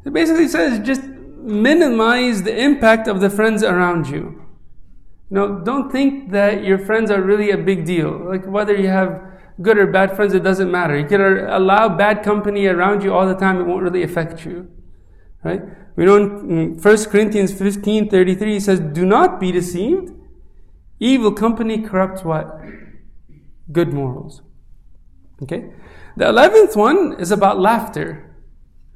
It 0.05 0.13
basically 0.13 0.47
says 0.47 0.79
just 0.85 1.03
minimize 1.03 2.43
the 2.43 2.57
impact 2.57 3.07
of 3.07 3.21
the 3.21 3.29
friends 3.29 3.63
around 3.63 4.07
you. 4.07 4.45
You 5.29 5.35
know, 5.35 5.59
don't 5.59 5.91
think 5.91 6.31
that 6.31 6.63
your 6.63 6.77
friends 6.79 7.11
are 7.11 7.21
really 7.21 7.51
a 7.51 7.57
big 7.57 7.85
deal. 7.85 8.11
Like 8.27 8.45
whether 8.45 8.75
you 8.75 8.87
have 8.87 9.21
good 9.61 9.77
or 9.77 9.87
bad 9.87 10.15
friends, 10.15 10.33
it 10.33 10.43
doesn't 10.43 10.71
matter. 10.71 10.97
You 10.97 11.05
can 11.05 11.21
allow 11.21 11.89
bad 11.89 12.23
company 12.23 12.65
around 12.65 13.03
you 13.03 13.13
all 13.13 13.27
the 13.27 13.35
time, 13.35 13.59
it 13.59 13.63
won't 13.63 13.83
really 13.83 14.03
affect 14.03 14.45
you. 14.45 14.69
Right? 15.43 15.61
We 15.95 16.05
know 16.05 16.17
in 16.17 16.81
1 16.81 17.05
Corinthians 17.05 17.53
15 17.53 18.09
33, 18.09 18.53
he 18.53 18.59
says, 18.59 18.79
Do 18.79 19.05
not 19.05 19.39
be 19.39 19.51
deceived. 19.51 20.13
Evil 20.99 21.31
company 21.31 21.81
corrupts 21.81 22.23
what? 22.23 22.59
Good 23.71 23.93
morals. 23.93 24.41
Okay? 25.43 25.71
The 26.17 26.27
eleventh 26.27 26.75
one 26.75 27.15
is 27.19 27.31
about 27.31 27.59
laughter. 27.59 28.25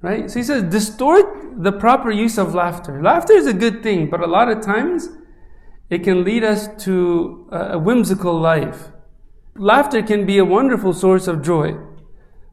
Right? 0.01 0.29
So 0.29 0.39
he 0.39 0.43
says, 0.43 0.63
distort 0.63 1.63
the 1.63 1.71
proper 1.71 2.11
use 2.11 2.37
of 2.37 2.53
laughter. 2.53 3.01
Laughter 3.01 3.33
is 3.33 3.47
a 3.47 3.53
good 3.53 3.81
thing, 3.81 4.09
but 4.09 4.19
a 4.19 4.27
lot 4.27 4.49
of 4.49 4.61
times 4.61 5.07
it 5.89 6.03
can 6.03 6.25
lead 6.25 6.43
us 6.43 6.67
to 6.83 7.47
a 7.51 7.79
whimsical 7.79 8.37
life. 8.37 8.89
Laughter 9.55 10.01
can 10.01 10.25
be 10.25 10.37
a 10.37 10.43
wonderful 10.45 10.93
source 10.93 11.27
of 11.27 11.41
joy. 11.41 11.77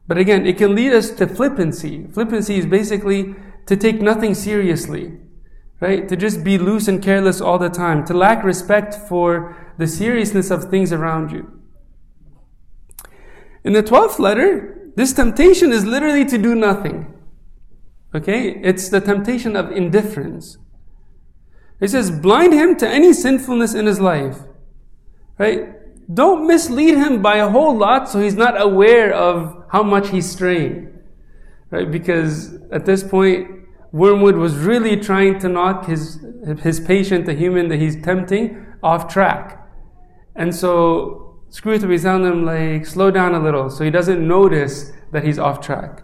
But 0.07 0.17
again, 0.17 0.45
it 0.45 0.57
can 0.57 0.75
lead 0.75 0.93
us 0.93 1.09
to 1.11 1.27
flippancy. 1.27 2.07
Flippancy 2.13 2.57
is 2.57 2.65
basically 2.65 3.35
to 3.65 3.75
take 3.75 4.01
nothing 4.01 4.33
seriously, 4.33 5.17
right? 5.79 6.07
To 6.07 6.15
just 6.15 6.43
be 6.43 6.57
loose 6.57 6.87
and 6.87 7.03
careless 7.03 7.41
all 7.41 7.57
the 7.57 7.69
time, 7.69 8.05
to 8.05 8.13
lack 8.13 8.43
respect 8.43 8.95
for 8.95 9.55
the 9.77 9.87
seriousness 9.87 10.51
of 10.51 10.65
things 10.65 10.93
around 10.93 11.31
you. 11.31 11.60
In 13.63 13.73
the 13.73 13.83
12th 13.83 14.19
letter, 14.19 14.91
this 14.95 15.13
temptation 15.13 15.71
is 15.71 15.85
literally 15.85 16.25
to 16.25 16.37
do 16.37 16.55
nothing. 16.55 17.13
Okay? 18.13 18.59
It's 18.63 18.89
the 18.89 19.01
temptation 19.01 19.55
of 19.55 19.71
indifference. 19.71 20.57
It 21.79 21.89
says, 21.89 22.11
blind 22.11 22.53
him 22.53 22.75
to 22.77 22.87
any 22.87 23.13
sinfulness 23.13 23.73
in 23.73 23.85
his 23.85 23.99
life. 23.99 24.39
Right? 25.37 25.69
Don't 26.13 26.45
mislead 26.45 26.97
him 26.97 27.21
by 27.21 27.37
a 27.37 27.49
whole 27.49 27.75
lot 27.75 28.09
so 28.09 28.19
he's 28.19 28.35
not 28.35 28.59
aware 28.59 29.13
of 29.13 29.63
how 29.71 29.81
much 29.81 30.09
he's 30.09 30.29
straying. 30.29 30.93
Right? 31.69 31.89
Because 31.89 32.55
at 32.71 32.85
this 32.85 33.03
point, 33.03 33.49
Wormwood 33.91 34.35
was 34.35 34.55
really 34.55 34.97
trying 34.97 35.39
to 35.39 35.49
knock 35.49 35.85
his, 35.85 36.23
his 36.59 36.79
patient, 36.79 37.25
the 37.25 37.33
human 37.33 37.67
that 37.69 37.79
he's 37.79 38.01
tempting, 38.01 38.65
off 38.83 39.11
track. 39.11 39.67
And 40.35 40.55
so 40.55 41.30
Is 41.51 42.03
telling 42.03 42.25
him, 42.25 42.45
like, 42.45 42.85
slow 42.85 43.11
down 43.11 43.35
a 43.35 43.39
little 43.39 43.69
so 43.69 43.83
he 43.83 43.91
doesn't 43.91 44.25
notice 44.25 44.93
that 45.11 45.25
he's 45.25 45.37
off 45.37 45.59
track. 45.59 46.03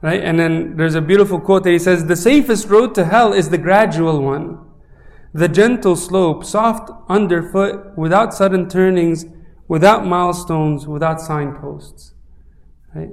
Right? 0.00 0.22
And 0.22 0.38
then 0.38 0.76
there's 0.76 0.94
a 0.94 1.00
beautiful 1.00 1.40
quote 1.40 1.64
that 1.64 1.70
he 1.70 1.78
says, 1.78 2.06
The 2.06 2.16
safest 2.16 2.68
road 2.68 2.94
to 2.94 3.04
hell 3.04 3.32
is 3.32 3.50
the 3.50 3.58
gradual 3.58 4.22
one 4.22 4.58
the 5.34 5.48
gentle 5.48 5.96
slope, 5.96 6.44
soft 6.44 6.90
underfoot, 7.08 7.96
without 7.96 8.34
sudden 8.34 8.68
turnings, 8.68 9.24
without 9.66 10.06
milestones, 10.06 10.86
without 10.86 11.20
signposts. 11.20 12.12
Right? 12.94 13.08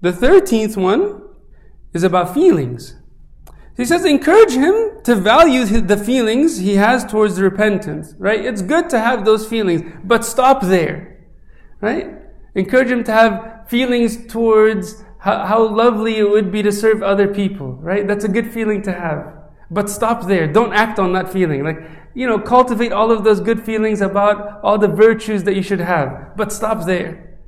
The 0.00 0.12
thirteenth 0.12 0.76
one 0.76 1.22
is 1.92 2.02
about 2.02 2.32
feelings. 2.32 2.96
He 3.76 3.84
says, 3.84 4.04
encourage 4.04 4.52
him 4.52 5.02
to 5.04 5.14
value 5.14 5.64
the 5.64 5.98
feelings 5.98 6.58
he 6.58 6.76
has 6.76 7.04
towards 7.04 7.40
repentance, 7.40 8.14
right? 8.18 8.44
It's 8.44 8.62
good 8.62 8.88
to 8.90 8.98
have 8.98 9.24
those 9.24 9.46
feelings, 9.46 9.82
but 10.02 10.24
stop 10.24 10.62
there, 10.62 11.26
right? 11.80 12.08
Encourage 12.54 12.88
him 12.88 13.04
to 13.04 13.12
have 13.12 13.68
feelings 13.68 14.26
towards 14.28 15.04
how, 15.18 15.44
how 15.44 15.68
lovely 15.68 16.16
it 16.16 16.30
would 16.30 16.50
be 16.50 16.62
to 16.62 16.72
serve 16.72 17.02
other 17.02 17.28
people, 17.28 17.74
right? 17.74 18.06
That's 18.06 18.24
a 18.24 18.28
good 18.28 18.50
feeling 18.50 18.80
to 18.82 18.92
have. 18.92 19.34
But 19.70 19.90
stop 19.90 20.26
there. 20.26 20.46
Don't 20.50 20.72
act 20.72 20.98
on 20.98 21.12
that 21.12 21.30
feeling. 21.30 21.64
Like, 21.64 21.78
you 22.14 22.26
know, 22.26 22.38
cultivate 22.38 22.92
all 22.92 23.10
of 23.10 23.24
those 23.24 23.40
good 23.40 23.62
feelings 23.62 24.00
about 24.00 24.60
all 24.62 24.78
the 24.78 24.88
virtues 24.88 25.44
that 25.44 25.54
you 25.54 25.62
should 25.62 25.80
have. 25.80 26.36
But 26.36 26.52
stop 26.52 26.86
there. 26.86 27.38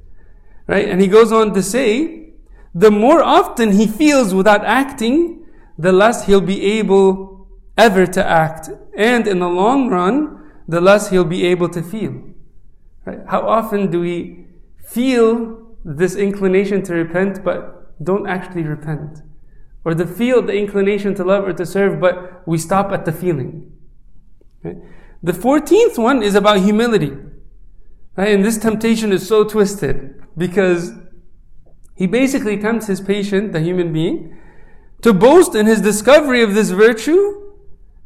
Right? 0.67 0.89
And 0.89 1.01
he 1.01 1.07
goes 1.07 1.33
on 1.33 1.55
to 1.55 1.63
say, 1.63 2.33
the 2.75 2.91
more 2.91 3.23
often 3.23 3.73
he 3.73 3.87
feels 3.87 4.35
without 4.35 4.65
acting, 4.65 5.47
the 5.79 5.93
less 5.93 6.27
he'll 6.27 6.41
be 6.41 6.63
able 6.79 7.49
ever 7.77 8.07
to 8.07 8.27
act. 8.27 8.69
And 8.97 9.27
in 9.27 9.39
the 9.39 9.49
long 9.49 9.89
run, 9.89 10.51
the 10.67 10.81
less 10.81 11.11
he'll 11.11 11.25
be 11.25 11.47
able 11.47 11.69
to 11.71 11.83
feel. 11.83 12.23
Right? 13.05 13.21
How 13.29 13.49
often 13.49 13.91
do 13.91 14.01
we 14.01 14.47
feel 14.85 15.77
this 15.85 16.17
inclination 16.17 16.83
to 16.83 16.95
repent, 16.95 17.45
but 17.45 18.05
don't 18.05 18.27
actually 18.29 18.65
repent? 18.65 19.23
or 19.89 19.95
the 19.95 20.07
feel, 20.07 20.43
the 20.43 20.53
inclination 20.53 21.15
to 21.15 21.25
love 21.25 21.45
or 21.45 21.53
to 21.55 21.65
serve, 21.65 21.99
but 21.99 22.47
we 22.47 22.59
stop 22.59 22.93
at 22.93 23.07
the 23.07 23.13
feeling. 23.13 23.73
Right? 24.63 24.77
The 25.23 25.33
14th 25.33 25.97
one 25.97 26.23
is 26.23 26.35
about 26.35 26.59
humility. 26.59 27.17
Right? 28.15 28.35
And 28.35 28.45
this 28.45 28.59
temptation 28.59 29.13
is 29.13 29.27
so 29.27 29.45
twisted 29.45 30.23
because 30.37 30.93
he 31.95 32.07
basically 32.07 32.59
tempts 32.59 32.87
his 32.87 33.01
patient, 33.01 33.53
the 33.53 33.61
human 33.61 33.91
being, 33.91 34.38
to 35.03 35.13
boast 35.13 35.55
in 35.55 35.67
his 35.67 35.81
discovery 35.81 36.43
of 36.43 36.55
this 36.55 36.71
virtue 36.71 37.53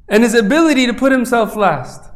and 0.08 0.22
his 0.22 0.34
ability 0.34 0.86
to 0.86 0.94
put 0.94 1.12
himself 1.12 1.56
last. 1.56 2.10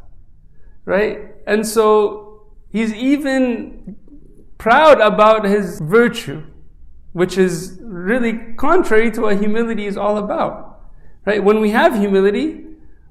Right? 0.84 1.32
And 1.46 1.66
so 1.66 2.46
he's 2.70 2.92
even 2.92 3.96
proud 4.58 5.00
about 5.00 5.44
his 5.44 5.80
virtue 5.80 6.44
which 7.16 7.38
is 7.38 7.78
really 7.80 8.34
contrary 8.58 9.10
to 9.10 9.22
what 9.22 9.38
humility 9.38 9.86
is 9.86 9.96
all 9.96 10.18
about. 10.18 10.82
Right? 11.24 11.42
When 11.42 11.62
we 11.62 11.70
have 11.70 11.98
humility, 11.98 12.66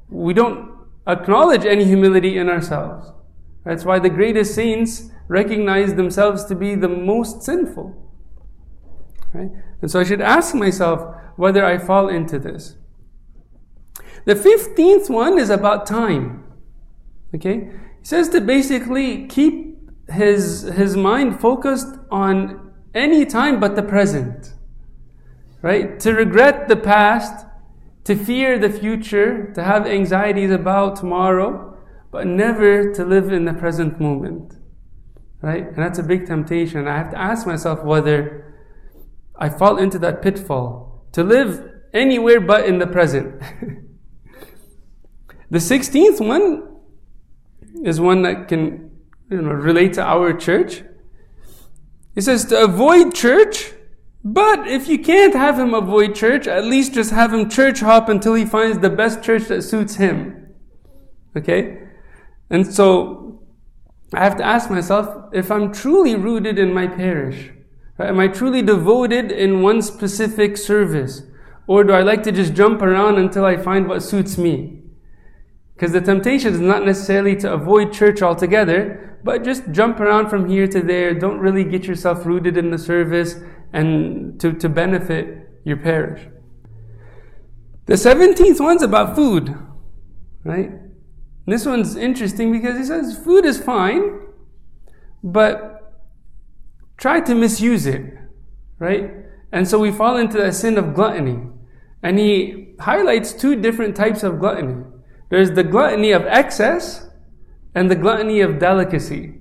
we 0.10 0.31
don't 0.31 0.75
acknowledge 1.07 1.65
any 1.65 1.86
humility 1.86 2.38
in 2.38 2.48
ourselves. 2.48 3.12
That's 3.63 3.84
why 3.84 3.98
the 3.98 4.12
greatest 4.12 4.53
saints 4.53 5.10
recognize 5.27 5.95
themselves 5.95 6.45
to 6.45 6.55
be 6.55 6.75
the 6.75 6.88
most 6.88 7.41
sinful. 7.41 8.04
Right? 9.34 9.51
And 9.82 9.91
so 9.91 10.00
I 10.00 10.03
should 10.03 10.22
ask 10.22 10.55
myself 10.55 11.15
whether 11.36 11.65
I 11.65 11.77
fall 11.77 12.08
into 12.08 12.39
this. 12.39 12.77
The 14.25 14.36
15th 14.36 15.10
one 15.10 15.38
is 15.38 15.50
about 15.50 15.86
time. 15.86 16.44
Okay? 17.34 17.72
He 18.00 18.05
says 18.05 18.29
to 18.29 18.41
basically 18.41 19.27
keep 19.27 19.75
his, 20.10 20.63
his 20.63 20.96
mind 20.96 21.39
focused 21.39 21.98
on 22.12 22.74
any 22.94 23.25
time 23.25 23.60
but 23.60 23.75
the 23.75 23.84
present. 23.84 24.53
Right? 25.62 26.00
To 26.00 26.13
regret 26.13 26.67
the 26.67 26.75
past, 26.75 27.46
to 28.05 28.15
fear 28.15 28.58
the 28.58 28.70
future, 28.70 29.51
to 29.53 29.63
have 29.63 29.86
anxieties 29.86 30.51
about 30.51 30.96
tomorrow, 30.96 31.77
but 32.12 32.27
never 32.27 32.94
to 32.94 33.03
live 33.03 33.32
in 33.32 33.46
the 33.46 33.53
present 33.53 34.00
moment. 34.00 34.55
Right? 35.41 35.67
And 35.67 35.77
that's 35.77 36.00
a 36.00 36.03
big 36.03 36.25
temptation. 36.25 36.88
I 36.88 36.98
have 36.98 37.12
to 37.12 37.20
ask 37.20 37.46
myself 37.46 37.84
whether 37.84 38.54
I 39.37 39.49
fall 39.49 39.77
into 39.77 39.99
that 39.99 40.21
pitfall 40.21 41.05
to 41.11 41.23
live 41.23 41.71
anywhere 41.93 42.39
but 42.39 42.65
in 42.65 42.79
the 42.79 42.87
present. 42.87 43.39
the 45.49 45.59
16th 45.59 46.25
one 46.25 46.77
is 47.83 47.99
one 47.99 48.21
that 48.23 48.47
can 48.47 48.91
you 49.29 49.41
know, 49.41 49.51
relate 49.51 49.93
to 49.93 50.03
our 50.03 50.33
church. 50.33 50.83
He 52.13 52.21
says 52.21 52.45
to 52.45 52.63
avoid 52.63 53.13
church, 53.13 53.73
but 54.23 54.67
if 54.67 54.87
you 54.87 54.99
can't 54.99 55.35
have 55.35 55.59
him 55.59 55.73
avoid 55.73 56.15
church, 56.15 56.47
at 56.47 56.65
least 56.65 56.93
just 56.93 57.11
have 57.11 57.33
him 57.33 57.49
church 57.49 57.81
hop 57.81 58.09
until 58.09 58.33
he 58.33 58.45
finds 58.45 58.79
the 58.79 58.89
best 58.89 59.21
church 59.21 59.43
that 59.45 59.61
suits 59.61 59.95
him. 59.95 60.47
Okay? 61.35 61.79
And 62.49 62.73
so 62.73 63.43
I 64.13 64.23
have 64.23 64.37
to 64.37 64.45
ask 64.45 64.69
myself 64.69 65.33
if 65.33 65.51
I'm 65.51 65.73
truly 65.73 66.15
rooted 66.15 66.57
in 66.57 66.73
my 66.73 66.87
parish. 66.87 67.51
Am 67.97 68.19
I 68.19 68.27
truly 68.27 68.61
devoted 68.61 69.31
in 69.31 69.61
one 69.61 69.81
specific 69.81 70.57
service? 70.57 71.23
Or 71.67 71.83
do 71.83 71.93
I 71.93 72.01
like 72.01 72.23
to 72.23 72.31
just 72.31 72.53
jump 72.53 72.81
around 72.81 73.17
until 73.17 73.45
I 73.45 73.57
find 73.57 73.87
what 73.87 74.03
suits 74.03 74.37
me? 74.37 74.81
Because 75.75 75.91
the 75.91 76.01
temptation 76.01 76.53
is 76.53 76.59
not 76.59 76.85
necessarily 76.85 77.35
to 77.37 77.51
avoid 77.51 77.93
church 77.93 78.21
altogether, 78.21 79.19
but 79.23 79.43
just 79.43 79.71
jump 79.71 79.99
around 79.99 80.29
from 80.29 80.49
here 80.49 80.67
to 80.67 80.81
there. 80.81 81.13
Don't 81.13 81.39
really 81.39 81.63
get 81.63 81.85
yourself 81.85 82.25
rooted 82.25 82.57
in 82.57 82.69
the 82.69 82.77
service 82.77 83.35
and 83.73 84.39
to, 84.39 84.53
to 84.53 84.69
benefit 84.69 85.49
your 85.63 85.77
parish. 85.77 86.21
The 87.87 87.95
17th 87.95 88.59
one's 88.59 88.81
about 88.81 89.15
food, 89.15 89.55
right? 90.43 90.71
This 91.47 91.65
one's 91.65 91.95
interesting 91.95 92.51
because 92.51 92.77
he 92.77 92.83
says 92.83 93.17
food 93.17 93.45
is 93.45 93.61
fine, 93.61 94.19
but 95.23 95.84
try 96.97 97.19
to 97.21 97.35
misuse 97.35 97.85
it, 97.85 98.13
right? 98.79 99.11
And 99.51 99.67
so 99.67 99.79
we 99.79 99.91
fall 99.91 100.17
into 100.17 100.37
the 100.37 100.51
sin 100.51 100.77
of 100.77 100.93
gluttony. 100.93 101.39
And 102.03 102.19
he 102.19 102.75
highlights 102.79 103.33
two 103.33 103.55
different 103.55 103.95
types 103.95 104.23
of 104.23 104.39
gluttony. 104.39 104.83
There's 105.29 105.51
the 105.51 105.63
gluttony 105.63 106.11
of 106.11 106.25
excess, 106.25 107.05
and 107.75 107.91
the 107.91 107.95
gluttony 107.95 108.39
of 108.39 108.57
delicacy. 108.57 109.35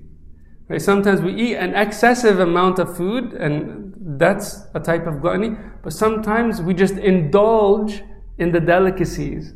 Right? 0.68 0.82
Sometimes 0.82 1.20
we 1.20 1.32
eat 1.34 1.56
an 1.56 1.74
excessive 1.74 2.40
amount 2.40 2.78
of 2.78 2.96
food, 2.96 3.32
and 3.32 3.94
that's 4.18 4.66
a 4.74 4.80
type 4.80 5.06
of 5.06 5.20
gluttony, 5.20 5.56
but 5.82 5.92
sometimes 5.92 6.60
we 6.60 6.74
just 6.74 6.94
indulge 6.94 8.02
in 8.38 8.50
the 8.50 8.60
delicacies. 8.60 9.52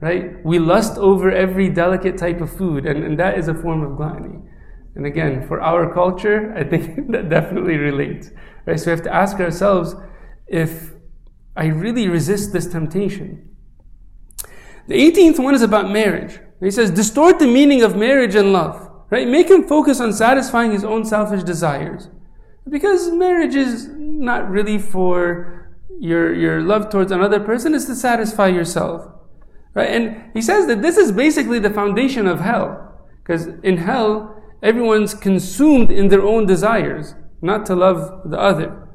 Right? 0.00 0.44
We 0.44 0.58
lust 0.58 0.96
over 0.96 1.30
every 1.30 1.68
delicate 1.68 2.16
type 2.16 2.40
of 2.40 2.54
food, 2.54 2.86
and, 2.86 3.04
and 3.04 3.18
that 3.18 3.38
is 3.38 3.48
a 3.48 3.54
form 3.54 3.82
of 3.82 3.96
gluttony. 3.96 4.38
And 4.94 5.06
again, 5.06 5.46
for 5.46 5.60
our 5.60 5.92
culture, 5.92 6.54
I 6.56 6.64
think 6.64 7.10
that 7.12 7.28
definitely 7.28 7.76
relates. 7.76 8.30
Right? 8.66 8.78
So 8.78 8.86
we 8.86 8.90
have 8.90 9.02
to 9.02 9.14
ask 9.14 9.38
ourselves 9.40 9.94
if 10.46 10.92
I 11.56 11.66
really 11.66 12.08
resist 12.08 12.52
this 12.52 12.66
temptation. 12.66 13.50
The 14.86 14.94
18th 14.94 15.42
one 15.42 15.54
is 15.54 15.62
about 15.62 15.90
marriage. 15.90 16.40
He 16.60 16.70
says, 16.70 16.90
distort 16.90 17.38
the 17.38 17.46
meaning 17.46 17.82
of 17.82 17.96
marriage 17.96 18.34
and 18.34 18.52
love. 18.52 18.90
Right? 19.10 19.28
Make 19.28 19.48
him 19.48 19.66
focus 19.66 20.00
on 20.00 20.12
satisfying 20.12 20.72
his 20.72 20.84
own 20.84 21.04
selfish 21.04 21.42
desires. 21.42 22.08
Because 22.68 23.10
marriage 23.10 23.54
is 23.54 23.88
not 23.88 24.48
really 24.48 24.78
for 24.78 25.76
your, 26.00 26.34
your 26.34 26.62
love 26.62 26.90
towards 26.90 27.12
another 27.12 27.40
person, 27.40 27.74
it's 27.74 27.84
to 27.86 27.94
satisfy 27.94 28.48
yourself. 28.48 29.06
Right? 29.74 29.90
And 29.90 30.32
he 30.32 30.40
says 30.40 30.66
that 30.66 30.82
this 30.82 30.96
is 30.96 31.12
basically 31.12 31.58
the 31.58 31.70
foundation 31.70 32.26
of 32.26 32.40
hell. 32.40 32.80
Because 33.22 33.46
in 33.62 33.76
hell, 33.78 34.33
everyone's 34.62 35.14
consumed 35.14 35.90
in 35.90 36.08
their 36.08 36.22
own 36.22 36.46
desires, 36.46 37.14
not 37.42 37.66
to 37.66 37.74
love 37.74 38.30
the 38.30 38.38
other. 38.38 38.88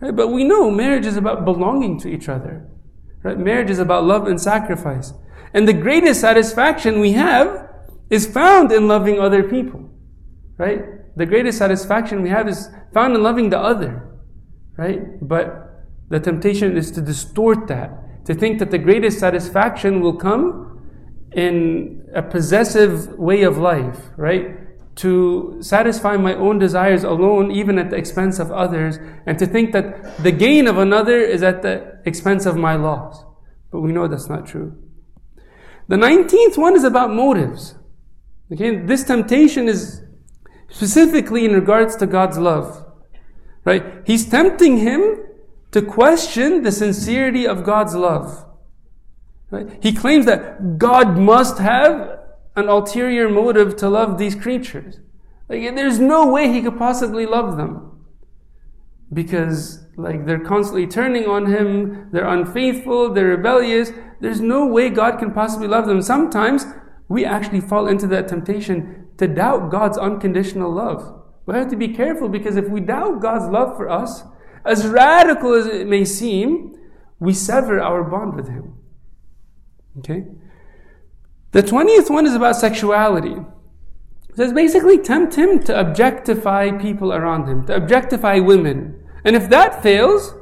Right? 0.00 0.14
But 0.14 0.28
we 0.28 0.44
know 0.44 0.70
marriage 0.70 1.06
is 1.06 1.16
about 1.16 1.44
belonging 1.44 1.98
to 2.00 2.08
each 2.08 2.28
other. 2.28 2.68
Right? 3.22 3.38
Marriage 3.38 3.70
is 3.70 3.78
about 3.78 4.04
love 4.04 4.26
and 4.26 4.40
sacrifice. 4.40 5.12
And 5.52 5.66
the 5.66 5.72
greatest 5.72 6.20
satisfaction 6.20 7.00
we 7.00 7.12
have 7.12 7.68
is 8.08 8.26
found 8.26 8.72
in 8.72 8.88
loving 8.88 9.20
other 9.20 9.42
people. 9.42 9.90
Right? 10.56 11.16
The 11.16 11.26
greatest 11.26 11.58
satisfaction 11.58 12.22
we 12.22 12.30
have 12.30 12.48
is 12.48 12.68
found 12.94 13.14
in 13.14 13.22
loving 13.22 13.50
the 13.50 13.58
other. 13.58 14.08
Right? 14.76 15.00
But 15.26 15.70
the 16.08 16.20
temptation 16.20 16.76
is 16.76 16.90
to 16.92 17.00
distort 17.00 17.68
that, 17.68 18.24
to 18.26 18.34
think 18.34 18.58
that 18.58 18.70
the 18.70 18.78
greatest 18.78 19.18
satisfaction 19.18 20.00
will 20.00 20.16
come 20.16 20.66
in 21.32 22.04
a 22.14 22.22
possessive 22.22 23.16
way 23.18 23.42
of 23.42 23.58
life, 23.58 23.98
right? 24.16 24.58
To 25.00 25.56
satisfy 25.60 26.18
my 26.18 26.34
own 26.34 26.58
desires 26.58 27.04
alone, 27.04 27.50
even 27.50 27.78
at 27.78 27.88
the 27.88 27.96
expense 27.96 28.38
of 28.38 28.52
others, 28.52 28.98
and 29.24 29.38
to 29.38 29.46
think 29.46 29.72
that 29.72 30.22
the 30.22 30.30
gain 30.30 30.66
of 30.66 30.76
another 30.76 31.18
is 31.18 31.42
at 31.42 31.62
the 31.62 31.98
expense 32.04 32.44
of 32.44 32.56
my 32.56 32.74
loss. 32.76 33.24
But 33.70 33.80
we 33.80 33.92
know 33.92 34.06
that's 34.06 34.28
not 34.28 34.46
true. 34.46 34.76
The 35.88 35.96
19th 35.96 36.58
one 36.58 36.76
is 36.76 36.84
about 36.84 37.14
motives. 37.14 37.76
Okay, 38.52 38.76
this 38.76 39.02
temptation 39.04 39.68
is 39.68 40.02
specifically 40.68 41.46
in 41.46 41.52
regards 41.52 41.96
to 41.96 42.06
God's 42.06 42.36
love. 42.36 42.84
Right? 43.64 44.02
He's 44.04 44.28
tempting 44.28 44.78
him 44.78 45.16
to 45.70 45.80
question 45.80 46.62
the 46.62 46.72
sincerity 46.72 47.46
of 47.46 47.64
God's 47.64 47.94
love. 47.94 48.44
Right? 49.50 49.82
He 49.82 49.94
claims 49.94 50.26
that 50.26 50.76
God 50.78 51.16
must 51.16 51.56
have 51.56 52.19
an 52.60 52.68
ulterior 52.68 53.28
motive 53.28 53.76
to 53.76 53.88
love 53.88 54.18
these 54.18 54.34
creatures. 54.34 55.00
Like, 55.48 55.74
there's 55.74 55.98
no 55.98 56.30
way 56.30 56.52
he 56.52 56.62
could 56.62 56.78
possibly 56.78 57.26
love 57.26 57.56
them. 57.56 58.04
Because, 59.12 59.84
like, 59.96 60.26
they're 60.26 60.38
constantly 60.38 60.86
turning 60.86 61.26
on 61.26 61.46
him, 61.46 62.08
they're 62.12 62.28
unfaithful, 62.28 63.12
they're 63.12 63.26
rebellious. 63.26 63.90
There's 64.20 64.40
no 64.40 64.66
way 64.66 64.90
God 64.90 65.18
can 65.18 65.32
possibly 65.32 65.66
love 65.66 65.86
them. 65.86 66.02
Sometimes 66.02 66.66
we 67.08 67.24
actually 67.24 67.60
fall 67.60 67.88
into 67.88 68.06
that 68.08 68.28
temptation 68.28 69.08
to 69.18 69.26
doubt 69.26 69.70
God's 69.70 69.98
unconditional 69.98 70.72
love. 70.72 71.20
We 71.46 71.54
have 71.54 71.70
to 71.70 71.76
be 71.76 71.88
careful 71.88 72.28
because 72.28 72.56
if 72.56 72.68
we 72.68 72.80
doubt 72.80 73.20
God's 73.20 73.50
love 73.50 73.76
for 73.76 73.88
us, 73.88 74.22
as 74.64 74.86
radical 74.86 75.54
as 75.54 75.66
it 75.66 75.88
may 75.88 76.04
seem, 76.04 76.76
we 77.18 77.32
sever 77.32 77.80
our 77.80 78.04
bond 78.04 78.34
with 78.36 78.48
Him. 78.48 78.74
Okay? 79.98 80.26
The 81.52 81.62
20th 81.62 82.10
one 82.10 82.26
is 82.26 82.34
about 82.34 82.56
sexuality. 82.56 83.36
It 84.28 84.36
says 84.36 84.52
basically 84.52 84.98
tempt 84.98 85.34
him 85.34 85.62
to 85.64 85.78
objectify 85.78 86.70
people 86.72 87.12
around 87.12 87.48
him, 87.48 87.66
to 87.66 87.74
objectify 87.74 88.38
women. 88.38 89.02
And 89.24 89.34
if 89.34 89.48
that 89.50 89.82
fails, 89.82 90.34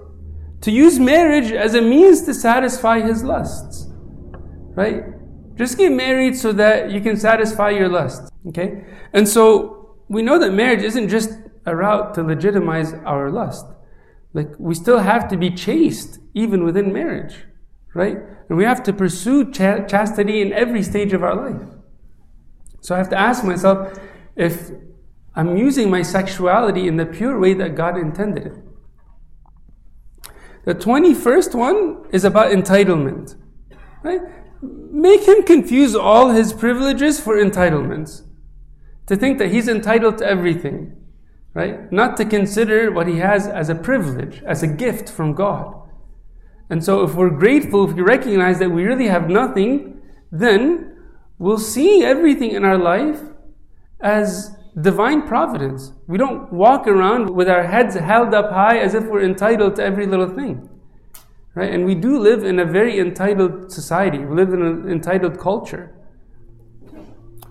to 0.60 0.70
use 0.70 0.98
marriage 0.98 1.52
as 1.52 1.74
a 1.74 1.80
means 1.80 2.22
to 2.22 2.34
satisfy 2.34 3.00
his 3.00 3.24
lusts. 3.24 3.86
Right? 4.74 5.04
Just 5.56 5.78
get 5.78 5.92
married 5.92 6.36
so 6.36 6.52
that 6.52 6.90
you 6.90 7.00
can 7.00 7.16
satisfy 7.16 7.70
your 7.70 7.88
lusts. 7.88 8.30
Okay? 8.48 8.84
And 9.12 9.26
so 9.26 9.96
we 10.08 10.22
know 10.22 10.38
that 10.38 10.52
marriage 10.52 10.82
isn't 10.82 11.08
just 11.08 11.30
a 11.64 11.74
route 11.74 12.14
to 12.14 12.22
legitimize 12.22 12.92
our 13.04 13.30
lust. 13.30 13.66
Like 14.34 14.50
we 14.58 14.74
still 14.74 14.98
have 14.98 15.28
to 15.28 15.36
be 15.36 15.50
chaste 15.50 16.20
even 16.34 16.64
within 16.64 16.92
marriage. 16.92 17.44
Right? 17.98 18.16
And 18.48 18.56
we 18.56 18.62
have 18.62 18.84
to 18.84 18.92
pursue 18.92 19.50
ch- 19.50 19.90
chastity 19.90 20.40
in 20.40 20.52
every 20.52 20.84
stage 20.84 21.12
of 21.12 21.24
our 21.24 21.34
life. 21.34 21.68
So 22.80 22.94
I 22.94 22.98
have 22.98 23.10
to 23.10 23.18
ask 23.18 23.42
myself 23.42 23.98
if 24.36 24.70
I'm 25.34 25.56
using 25.56 25.90
my 25.90 26.02
sexuality 26.02 26.86
in 26.86 26.96
the 26.96 27.06
pure 27.06 27.40
way 27.40 27.54
that 27.54 27.74
God 27.74 27.98
intended 27.98 28.46
it. 28.46 28.52
The 30.64 30.76
21st 30.76 31.56
one 31.56 32.04
is 32.12 32.22
about 32.22 32.52
entitlement. 32.52 33.34
Right? 34.04 34.20
Make 34.62 35.26
him 35.26 35.42
confuse 35.42 35.96
all 35.96 36.30
his 36.30 36.52
privileges 36.52 37.18
for 37.18 37.34
entitlements. 37.34 38.22
To 39.08 39.16
think 39.16 39.38
that 39.38 39.50
he's 39.50 39.66
entitled 39.66 40.18
to 40.18 40.24
everything. 40.24 40.94
Right? 41.52 41.90
Not 41.90 42.16
to 42.18 42.24
consider 42.24 42.92
what 42.92 43.08
he 43.08 43.18
has 43.18 43.48
as 43.48 43.68
a 43.68 43.74
privilege, 43.74 44.40
as 44.44 44.62
a 44.62 44.68
gift 44.68 45.08
from 45.08 45.32
God. 45.32 45.87
And 46.70 46.84
so, 46.84 47.02
if 47.02 47.14
we're 47.14 47.30
grateful, 47.30 47.88
if 47.88 47.96
we 47.96 48.02
recognize 48.02 48.58
that 48.58 48.70
we 48.70 48.84
really 48.84 49.06
have 49.06 49.28
nothing, 49.30 50.00
then 50.30 50.96
we'll 51.38 51.58
see 51.58 52.04
everything 52.04 52.50
in 52.50 52.64
our 52.64 52.76
life 52.76 53.20
as 54.00 54.56
divine 54.80 55.26
providence. 55.26 55.92
We 56.06 56.18
don't 56.18 56.52
walk 56.52 56.86
around 56.86 57.30
with 57.30 57.48
our 57.48 57.64
heads 57.64 57.94
held 57.94 58.34
up 58.34 58.52
high 58.52 58.78
as 58.78 58.94
if 58.94 59.04
we're 59.04 59.24
entitled 59.24 59.76
to 59.76 59.82
every 59.82 60.06
little 60.06 60.28
thing. 60.28 60.68
Right? 61.54 61.72
And 61.72 61.84
we 61.84 61.94
do 61.94 62.18
live 62.18 62.44
in 62.44 62.60
a 62.60 62.64
very 62.64 63.00
entitled 63.00 63.72
society, 63.72 64.18
we 64.18 64.36
live 64.36 64.52
in 64.52 64.62
an 64.62 64.90
entitled 64.90 65.40
culture. 65.40 65.94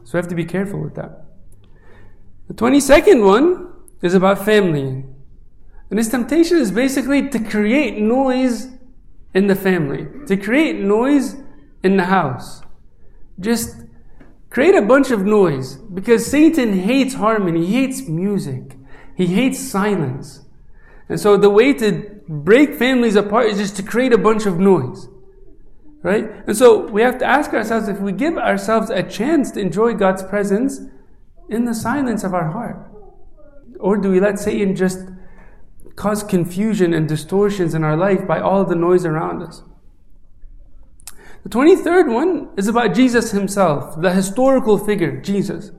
So 0.04 0.14
we 0.14 0.18
have 0.18 0.30
to 0.30 0.36
be 0.36 0.46
careful 0.46 0.82
with 0.82 0.96
that. 0.96 1.26
The 2.48 2.54
22nd 2.54 3.26
one 3.26 3.74
is 4.02 4.14
about 4.14 4.46
family. 4.46 5.04
And 5.90 6.00
this 6.00 6.08
temptation 6.08 6.58
is 6.58 6.72
basically 6.72 7.28
to 7.30 7.40
create 7.40 7.98
noise 7.98 8.70
in 9.34 9.48
the 9.48 9.56
family, 9.56 10.08
to 10.28 10.38
create 10.38 10.80
noise 10.80 11.38
in 11.84 11.98
the 11.98 12.06
house. 12.06 12.62
Just 13.40 13.84
create 14.50 14.76
a 14.76 14.82
bunch 14.82 15.12
of 15.12 15.26
noise 15.26 15.76
because 15.76 16.26
Satan 16.26 16.80
hates 16.80 17.16
harmony, 17.16 17.66
he 17.66 17.74
hates 17.74 18.08
music, 18.08 18.76
he 19.16 19.28
hates 19.28 19.60
silence. 19.60 20.42
And 21.10 21.20
so 21.20 21.38
the 21.38 21.50
way 21.50 21.74
to 21.74 22.22
break 22.28 22.74
families 22.74 23.16
apart 23.16 23.48
is 23.48 23.58
just 23.58 23.76
to 23.78 23.84
create 23.84 24.14
a 24.14 24.18
bunch 24.18 24.46
of 24.46 24.60
noise. 24.60 25.08
Right? 26.04 26.30
And 26.46 26.56
so 26.56 26.88
we 26.88 27.02
have 27.02 27.18
to 27.20 27.26
ask 27.26 27.54
ourselves 27.54 27.88
if 27.88 28.00
we 28.00 28.12
give 28.12 28.38
ourselves 28.38 28.90
a 28.90 29.04
chance 29.04 29.52
to 29.52 29.60
enjoy 29.60 29.94
God's 29.94 30.24
presence 30.24 30.82
in 31.50 31.66
the 31.66 31.74
silence 31.74 32.24
of 32.24 32.34
our 32.34 32.52
heart. 32.52 32.78
Or 33.80 33.98
do 33.98 34.12
we 34.12 34.20
let 34.20 34.40
Satan 34.40 34.76
just 34.76 35.00
cause 35.98 36.24
confusion 36.24 36.94
and 36.94 37.10
distortions 37.10 37.74
in 37.74 37.84
our 37.84 37.98
life 37.98 38.26
by 38.26 38.40
all 38.40 38.64
the 38.64 38.76
noise 38.76 39.04
around 39.04 39.42
us. 39.42 39.64
The 41.44 41.50
23rd 41.50 42.14
one 42.14 42.50
is 42.56 42.68
about 42.68 42.94
Jesus 42.94 43.32
himself, 43.32 44.00
the 44.00 44.14
historical 44.14 44.78
figure, 44.78 45.20
Jesus. 45.20 45.72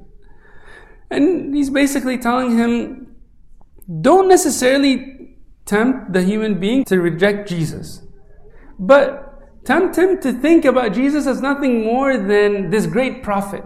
And 1.11 1.55
he's 1.55 1.71
basically 1.71 2.19
telling 2.19 2.59
him, 2.59 3.15
don't 4.01 4.29
necessarily 4.29 5.37
tempt 5.65 6.13
the 6.13 6.23
human 6.23 6.59
being 6.59 6.85
to 6.87 7.01
reject 7.01 7.49
Jesus, 7.49 8.03
but 8.79 9.65
tempt 9.65 9.97
him 9.97 10.21
to 10.21 10.33
think 10.33 10.65
about 10.65 10.95
Jesus 10.95 11.27
as 11.27 11.41
nothing 11.41 11.85
more 11.85 12.19
than 12.19 12.71
this 12.71 12.87
great 12.87 13.23
prophet 13.23 13.65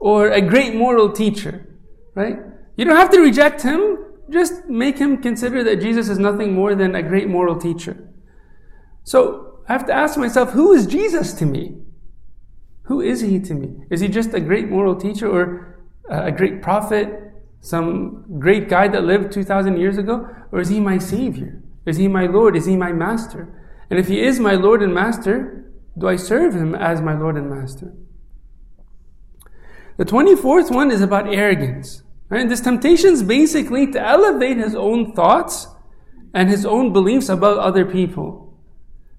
or 0.00 0.30
a 0.30 0.40
great 0.40 0.74
moral 0.74 1.12
teacher, 1.12 1.78
right? 2.14 2.38
You 2.76 2.84
don't 2.84 2.96
have 2.96 3.10
to 3.10 3.20
reject 3.20 3.62
him, 3.62 4.05
just 4.30 4.66
make 4.66 4.98
him 4.98 5.22
consider 5.22 5.62
that 5.64 5.80
Jesus 5.80 6.08
is 6.08 6.18
nothing 6.18 6.52
more 6.52 6.74
than 6.74 6.94
a 6.94 7.02
great 7.02 7.28
moral 7.28 7.56
teacher. 7.56 8.08
So 9.04 9.60
I 9.68 9.72
have 9.72 9.86
to 9.86 9.92
ask 9.92 10.18
myself, 10.18 10.50
who 10.50 10.72
is 10.72 10.86
Jesus 10.86 11.32
to 11.34 11.46
me? 11.46 11.78
Who 12.84 13.00
is 13.00 13.20
he 13.20 13.40
to 13.40 13.54
me? 13.54 13.84
Is 13.90 14.00
he 14.00 14.08
just 14.08 14.32
a 14.34 14.40
great 14.40 14.68
moral 14.68 14.94
teacher 14.96 15.28
or 15.28 15.78
a 16.08 16.30
great 16.30 16.62
prophet, 16.62 17.32
some 17.60 18.24
great 18.38 18.68
guy 18.68 18.88
that 18.88 19.04
lived 19.04 19.32
2,000 19.32 19.76
years 19.76 19.98
ago? 19.98 20.28
Or 20.52 20.60
is 20.60 20.68
he 20.68 20.80
my 20.80 20.98
Savior? 20.98 21.62
Is 21.84 21.96
he 21.96 22.08
my 22.08 22.26
Lord? 22.26 22.56
Is 22.56 22.66
he 22.66 22.76
my 22.76 22.92
Master? 22.92 23.48
And 23.90 23.98
if 23.98 24.08
he 24.08 24.20
is 24.20 24.38
my 24.40 24.54
Lord 24.54 24.82
and 24.82 24.94
Master, 24.94 25.70
do 25.98 26.08
I 26.08 26.16
serve 26.16 26.54
him 26.54 26.74
as 26.74 27.00
my 27.00 27.18
Lord 27.18 27.36
and 27.36 27.50
Master? 27.50 27.92
The 29.96 30.04
24th 30.04 30.70
one 30.70 30.90
is 30.90 31.00
about 31.00 31.32
arrogance. 31.32 32.02
Right? 32.28 32.48
This 32.48 32.60
temptation 32.60 33.12
is 33.12 33.22
basically 33.22 33.90
to 33.92 34.00
elevate 34.00 34.56
his 34.56 34.74
own 34.74 35.12
thoughts 35.12 35.68
and 36.34 36.48
his 36.48 36.66
own 36.66 36.92
beliefs 36.92 37.28
about 37.28 37.58
other 37.58 37.84
people. 37.84 38.54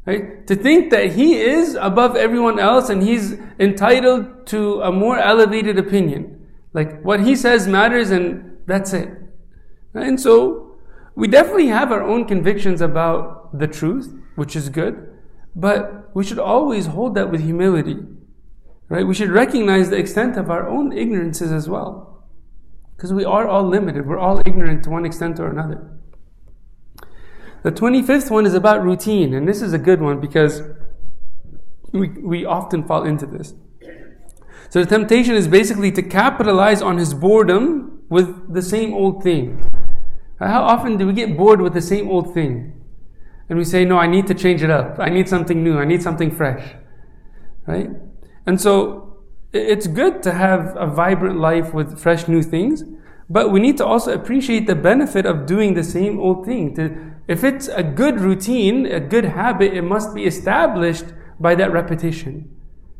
Right? 0.05 0.45
To 0.47 0.55
think 0.55 0.91
that 0.91 1.13
he 1.13 1.35
is 1.35 1.75
above 1.75 2.15
everyone 2.15 2.59
else 2.59 2.89
and 2.89 3.01
he's 3.03 3.33
entitled 3.59 4.47
to 4.47 4.81
a 4.81 4.91
more 4.91 5.17
elevated 5.17 5.77
opinion. 5.77 6.47
Like 6.73 7.01
what 7.01 7.21
he 7.21 7.35
says 7.35 7.67
matters 7.67 8.11
and 8.11 8.57
that's 8.65 8.93
it. 8.93 9.09
And 9.93 10.19
so 10.19 10.77
we 11.15 11.27
definitely 11.27 11.67
have 11.67 11.91
our 11.91 12.03
own 12.03 12.25
convictions 12.25 12.81
about 12.81 13.57
the 13.57 13.67
truth, 13.67 14.13
which 14.35 14.55
is 14.55 14.69
good, 14.69 15.09
but 15.55 16.15
we 16.15 16.23
should 16.23 16.39
always 16.39 16.85
hold 16.85 17.15
that 17.15 17.31
with 17.31 17.41
humility. 17.41 17.97
Right? 18.89 19.07
We 19.07 19.15
should 19.15 19.31
recognize 19.31 19.89
the 19.89 19.97
extent 19.97 20.37
of 20.37 20.49
our 20.49 20.69
own 20.69 20.91
ignorances 20.91 21.51
as 21.51 21.67
well. 21.67 22.06
Because 22.97 23.13
we 23.13 23.23
are 23.23 23.47
all 23.47 23.63
limited. 23.63 24.07
We're 24.07 24.17
all 24.17 24.41
ignorant 24.43 24.83
to 24.85 24.89
one 24.89 25.05
extent 25.05 25.39
or 25.39 25.47
another. 25.47 25.87
The 27.61 27.71
25th 27.71 28.31
one 28.31 28.47
is 28.47 28.55
about 28.55 28.83
routine, 28.83 29.35
and 29.35 29.47
this 29.47 29.61
is 29.61 29.71
a 29.71 29.77
good 29.77 30.01
one 30.01 30.19
because 30.19 30.63
we, 31.91 32.09
we 32.09 32.43
often 32.43 32.83
fall 32.83 33.03
into 33.03 33.27
this. 33.27 33.53
So 34.69 34.83
the 34.83 34.89
temptation 34.89 35.35
is 35.35 35.47
basically 35.47 35.91
to 35.91 36.01
capitalize 36.01 36.81
on 36.81 36.97
his 36.97 37.13
boredom 37.13 38.01
with 38.09 38.51
the 38.51 38.63
same 38.63 38.93
old 38.93 39.21
thing. 39.23 39.63
How 40.39 40.63
often 40.63 40.97
do 40.97 41.05
we 41.05 41.13
get 41.13 41.37
bored 41.37 41.61
with 41.61 41.73
the 41.73 41.81
same 41.81 42.09
old 42.09 42.33
thing? 42.33 42.73
And 43.49 43.57
we 43.57 43.63
say, 43.63 43.85
no, 43.85 43.97
I 43.97 44.07
need 44.07 44.27
to 44.27 44.33
change 44.33 44.61
it 44.63 44.69
up. 44.69 44.97
I 44.99 45.09
need 45.09 45.29
something 45.29 45.63
new. 45.63 45.77
I 45.77 45.85
need 45.85 46.01
something 46.01 46.35
fresh. 46.35 46.75
Right? 47.65 47.89
And 48.45 48.59
so 48.59 49.06
it's 49.53 49.87
good 49.87 50.21
to 50.23 50.33
have 50.33 50.75
a 50.77 50.87
vibrant 50.87 51.39
life 51.39 51.73
with 51.73 51.99
fresh 51.99 52.27
new 52.27 52.43
things, 52.43 52.83
but 53.29 53.51
we 53.51 53.59
need 53.59 53.77
to 53.77 53.85
also 53.85 54.13
appreciate 54.13 54.67
the 54.67 54.75
benefit 54.75 55.25
of 55.25 55.45
doing 55.45 55.73
the 55.73 55.83
same 55.83 56.19
old 56.19 56.45
thing. 56.45 56.75
To, 56.75 57.13
if 57.27 57.43
it's 57.43 57.67
a 57.67 57.83
good 57.83 58.19
routine, 58.19 58.85
a 58.85 58.99
good 58.99 59.25
habit, 59.25 59.73
it 59.73 59.81
must 59.81 60.13
be 60.13 60.25
established 60.25 61.05
by 61.39 61.55
that 61.55 61.71
repetition. 61.71 62.53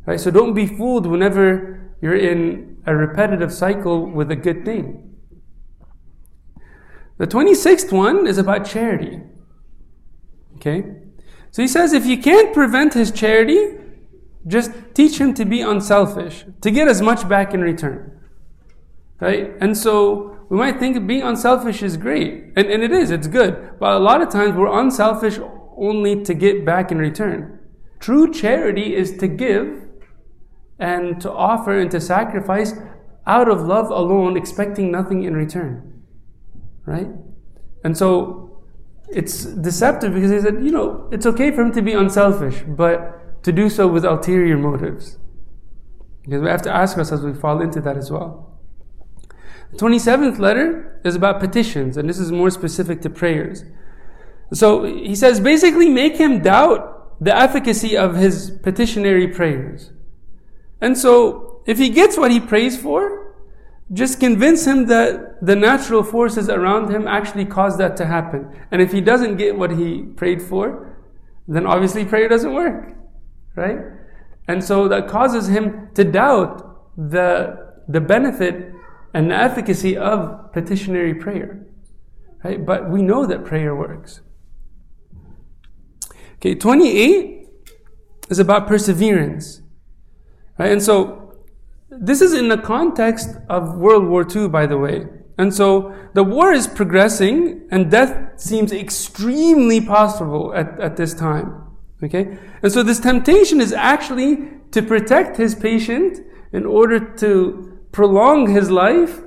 Right? 0.06 0.20
So 0.20 0.30
don't 0.30 0.54
be 0.54 0.66
fooled 0.66 1.06
whenever 1.06 1.92
you're 2.00 2.16
in 2.16 2.78
a 2.86 2.94
repetitive 2.94 3.52
cycle 3.52 4.06
with 4.06 4.30
a 4.30 4.36
good 4.36 4.64
thing. 4.64 5.16
The 7.18 7.26
26th 7.26 7.92
one 7.92 8.26
is 8.26 8.38
about 8.38 8.64
charity. 8.64 9.20
Okay? 10.56 10.84
So 11.50 11.62
he 11.62 11.68
says 11.68 11.92
if 11.92 12.06
you 12.06 12.18
can't 12.18 12.54
prevent 12.54 12.94
his 12.94 13.10
charity, 13.10 13.76
just 14.48 14.72
teach 14.94 15.18
him 15.18 15.34
to 15.34 15.44
be 15.44 15.60
unselfish, 15.60 16.44
to 16.62 16.70
get 16.70 16.88
as 16.88 17.00
much 17.00 17.28
back 17.28 17.54
in 17.54 17.60
return. 17.60 18.18
Right? 19.20 19.52
And 19.60 19.76
so 19.76 20.38
we 20.48 20.56
might 20.56 20.78
think 20.78 21.06
being 21.06 21.22
unselfish 21.22 21.82
is 21.82 21.96
great. 21.96 22.52
And, 22.56 22.66
and 22.68 22.82
it 22.82 22.92
is, 22.92 23.10
it's 23.10 23.26
good. 23.26 23.78
But 23.78 23.92
a 23.92 23.98
lot 23.98 24.22
of 24.22 24.30
times 24.30 24.56
we're 24.56 24.80
unselfish 24.80 25.38
only 25.76 26.22
to 26.24 26.34
get 26.34 26.64
back 26.64 26.90
in 26.90 26.98
return. 26.98 27.58
True 28.00 28.32
charity 28.32 28.94
is 28.94 29.16
to 29.18 29.28
give 29.28 29.88
and 30.78 31.20
to 31.20 31.32
offer 31.32 31.78
and 31.78 31.90
to 31.90 32.00
sacrifice 32.00 32.72
out 33.26 33.48
of 33.48 33.62
love 33.62 33.90
alone, 33.90 34.36
expecting 34.36 34.90
nothing 34.90 35.24
in 35.24 35.34
return. 35.34 36.02
Right? 36.86 37.08
And 37.84 37.96
so 37.96 38.62
it's 39.10 39.44
deceptive 39.44 40.14
because 40.14 40.30
he 40.30 40.40
said, 40.40 40.64
you 40.64 40.70
know, 40.70 41.08
it's 41.10 41.26
okay 41.26 41.50
for 41.50 41.62
him 41.62 41.72
to 41.72 41.82
be 41.82 41.92
unselfish, 41.92 42.62
but 42.66 43.17
to 43.48 43.52
do 43.52 43.70
so 43.70 43.88
with 43.88 44.04
ulterior 44.04 44.58
motives. 44.58 45.16
Because 46.22 46.42
we 46.42 46.48
have 46.50 46.60
to 46.62 46.70
ask 46.70 46.98
ourselves, 46.98 47.24
we 47.24 47.32
fall 47.32 47.62
into 47.62 47.80
that 47.80 47.96
as 47.96 48.10
well. 48.10 48.60
The 49.72 49.78
27th 49.78 50.38
letter 50.38 51.00
is 51.02 51.16
about 51.16 51.40
petitions, 51.40 51.96
and 51.96 52.08
this 52.08 52.18
is 52.18 52.30
more 52.30 52.50
specific 52.50 53.00
to 53.02 53.10
prayers. 53.10 53.64
So 54.52 54.84
he 54.84 55.14
says 55.14 55.40
basically 55.40 55.88
make 55.88 56.16
him 56.16 56.42
doubt 56.42 57.20
the 57.22 57.34
efficacy 57.34 57.96
of 57.96 58.16
his 58.16 58.50
petitionary 58.62 59.28
prayers. 59.28 59.92
And 60.82 60.96
so 60.96 61.62
if 61.66 61.78
he 61.78 61.88
gets 61.88 62.18
what 62.18 62.30
he 62.30 62.40
prays 62.40 62.78
for, 62.80 63.34
just 63.94 64.20
convince 64.20 64.66
him 64.66 64.86
that 64.86 65.40
the 65.40 65.56
natural 65.56 66.02
forces 66.02 66.50
around 66.50 66.90
him 66.90 67.08
actually 67.08 67.46
caused 67.46 67.78
that 67.78 67.96
to 67.96 68.04
happen. 68.04 68.54
And 68.70 68.82
if 68.82 68.92
he 68.92 69.00
doesn't 69.00 69.38
get 69.38 69.56
what 69.56 69.70
he 69.70 70.02
prayed 70.02 70.42
for, 70.42 70.98
then 71.46 71.66
obviously 71.66 72.04
prayer 72.04 72.28
doesn't 72.28 72.52
work. 72.52 72.97
Right? 73.58 73.78
And 74.46 74.62
so 74.62 74.86
that 74.88 75.08
causes 75.08 75.48
him 75.48 75.88
to 75.94 76.04
doubt 76.04 76.96
the, 76.96 77.74
the 77.88 78.00
benefit 78.00 78.72
and 79.12 79.30
the 79.30 79.34
efficacy 79.34 79.96
of 79.96 80.52
petitionary 80.52 81.14
prayer. 81.14 81.66
Right? 82.44 82.64
But 82.64 82.88
we 82.88 83.02
know 83.02 83.26
that 83.26 83.44
prayer 83.44 83.74
works. 83.74 84.20
Okay, 86.36 86.54
28 86.54 87.48
is 88.30 88.38
about 88.38 88.68
perseverance. 88.68 89.60
Right? 90.56 90.70
And 90.70 90.82
so 90.82 91.34
this 91.90 92.20
is 92.20 92.32
in 92.32 92.48
the 92.48 92.58
context 92.58 93.30
of 93.48 93.76
World 93.76 94.06
War 94.06 94.24
II, 94.24 94.48
by 94.48 94.66
the 94.66 94.78
way. 94.78 95.06
And 95.36 95.52
so 95.52 95.94
the 96.14 96.22
war 96.22 96.52
is 96.52 96.68
progressing 96.68 97.66
and 97.72 97.90
death 97.90 98.40
seems 98.40 98.72
extremely 98.72 99.80
possible 99.80 100.54
at, 100.54 100.78
at 100.80 100.96
this 100.96 101.12
time. 101.12 101.67
Okay? 102.02 102.38
And 102.62 102.72
so 102.72 102.82
this 102.82 103.00
temptation 103.00 103.60
is 103.60 103.72
actually 103.72 104.48
to 104.70 104.82
protect 104.82 105.36
his 105.36 105.54
patient 105.54 106.18
in 106.52 106.64
order 106.64 106.98
to 107.16 107.78
prolong 107.92 108.50
his 108.50 108.70
life 108.70 109.20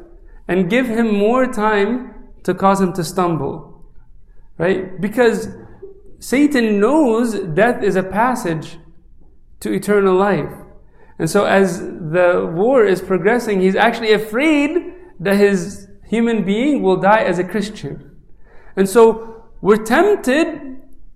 and 0.47 0.69
give 0.69 0.87
him 0.87 1.13
more 1.13 1.45
time 1.45 2.13
to 2.43 2.53
cause 2.53 2.81
him 2.81 2.93
to 2.93 3.03
stumble. 3.03 3.85
Right? 4.57 4.99
Because 5.01 5.49
Satan 6.19 6.79
knows 6.79 7.39
death 7.39 7.83
is 7.83 7.95
a 7.95 8.03
passage 8.03 8.77
to 9.59 9.71
eternal 9.71 10.15
life. 10.15 10.51
And 11.19 11.29
so 11.29 11.45
as 11.45 11.79
the 11.79 12.51
war 12.53 12.85
is 12.85 13.01
progressing, 13.01 13.61
he's 13.61 13.75
actually 13.75 14.13
afraid 14.13 14.93
that 15.19 15.37
his 15.37 15.87
human 16.07 16.43
being 16.43 16.81
will 16.81 16.97
die 16.97 17.23
as 17.23 17.37
a 17.39 17.43
Christian. 17.43 18.17
And 18.75 18.89
so 18.89 19.45
we're 19.61 19.83
tempted 19.83 20.70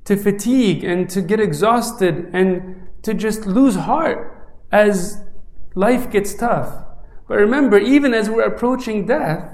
to 0.06 0.15
fatigue 0.15 0.84
and 0.84 1.10
to 1.10 1.22
get 1.22 1.39
exhausted 1.39 2.30
and 2.34 2.88
to 3.02 3.13
just 3.13 3.46
lose 3.46 3.76
heart 3.76 4.54
as 4.72 5.22
life 5.76 6.10
gets 6.12 6.34
tough. 6.34 6.84
But 7.28 7.36
remember, 7.36 7.78
even 7.78 8.13
as 8.13 8.30
we're 8.30 8.46
approaching 8.46 9.06
death, 9.06 9.52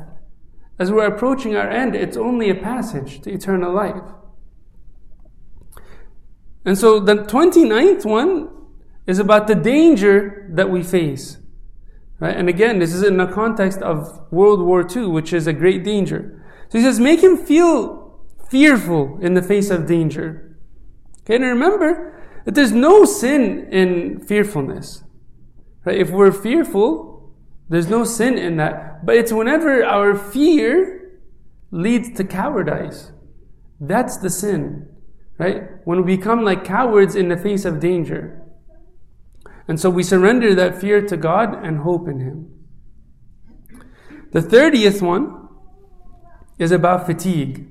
as 0.78 0.92
we're 0.92 1.06
approaching 1.06 1.56
our 1.56 1.70
end, 1.70 1.96
it's 1.96 2.18
only 2.18 2.50
a 2.50 2.56
passage 2.56 3.22
to 3.22 3.32
eternal 3.32 3.74
life. 3.74 4.04
And 6.66 6.78
so 6.78 7.00
the 7.00 7.16
29th 7.16 8.06
one 8.06 8.50
is 9.08 9.20
about 9.20 9.48
the 9.48 9.56
danger 9.56 10.48
that 10.52 10.70
we 10.70 10.84
face. 10.84 11.38
Right? 12.20 12.36
And 12.36 12.50
again, 12.50 12.80
this 12.80 12.94
is 12.94 13.04
in 13.04 13.18
the 13.18 13.26
context 13.26 13.82
of 13.82 14.22
World 14.32 14.62
War 14.62 14.86
II, 14.88 15.08
which 15.08 15.34
is 15.34 15.48
a 15.48 15.54
great 15.54 15.84
danger. 15.84 16.44
So 16.70 16.78
he 16.78 16.84
says, 16.84 17.00
make 17.00 17.24
him 17.24 17.38
feel 17.38 18.01
fearful 18.52 19.18
in 19.22 19.34
the 19.34 19.42
face 19.42 19.70
of 19.70 19.88
danger. 19.88 20.58
Okay, 21.22 21.36
and 21.36 21.46
remember 21.46 22.22
that 22.44 22.54
there's 22.54 22.74
no 22.74 23.06
sin 23.06 23.70
in 23.72 24.20
fearfulness. 24.20 25.04
Right? 25.86 25.98
If 25.98 26.10
we're 26.10 26.34
fearful, 26.34 27.34
there's 27.70 27.88
no 27.88 28.04
sin 28.04 28.38
in 28.38 28.58
that. 28.58 29.06
But 29.06 29.16
it's 29.16 29.32
whenever 29.32 29.86
our 29.86 30.14
fear 30.16 31.22
leads 31.72 32.12
to 32.18 32.26
cowardice. 32.26 33.14
That's 33.80 34.18
the 34.18 34.30
sin. 34.30 34.90
Right? 35.38 35.64
When 35.86 36.04
we 36.04 36.18
become 36.18 36.44
like 36.44 36.66
cowards 36.66 37.16
in 37.16 37.30
the 37.30 37.38
face 37.38 37.64
of 37.64 37.80
danger. 37.80 38.42
And 39.66 39.80
so 39.80 39.90
we 39.90 40.04
surrender 40.04 40.54
that 40.56 40.82
fear 40.82 41.02
to 41.08 41.16
God 41.16 41.66
and 41.66 41.80
hope 41.80 42.10
in 42.10 42.20
Him. 42.20 42.52
The 44.34 44.42
30th 44.42 45.02
one 45.02 45.48
is 46.60 46.74
about 46.74 47.06
fatigue. 47.06 47.71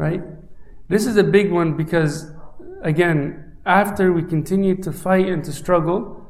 Right? 0.00 0.22
This 0.88 1.06
is 1.06 1.18
a 1.18 1.22
big 1.22 1.52
one 1.52 1.76
because, 1.76 2.32
again, 2.82 3.52
after 3.66 4.14
we 4.14 4.22
continue 4.22 4.74
to 4.76 4.92
fight 4.92 5.28
and 5.28 5.44
to 5.44 5.52
struggle, 5.52 6.26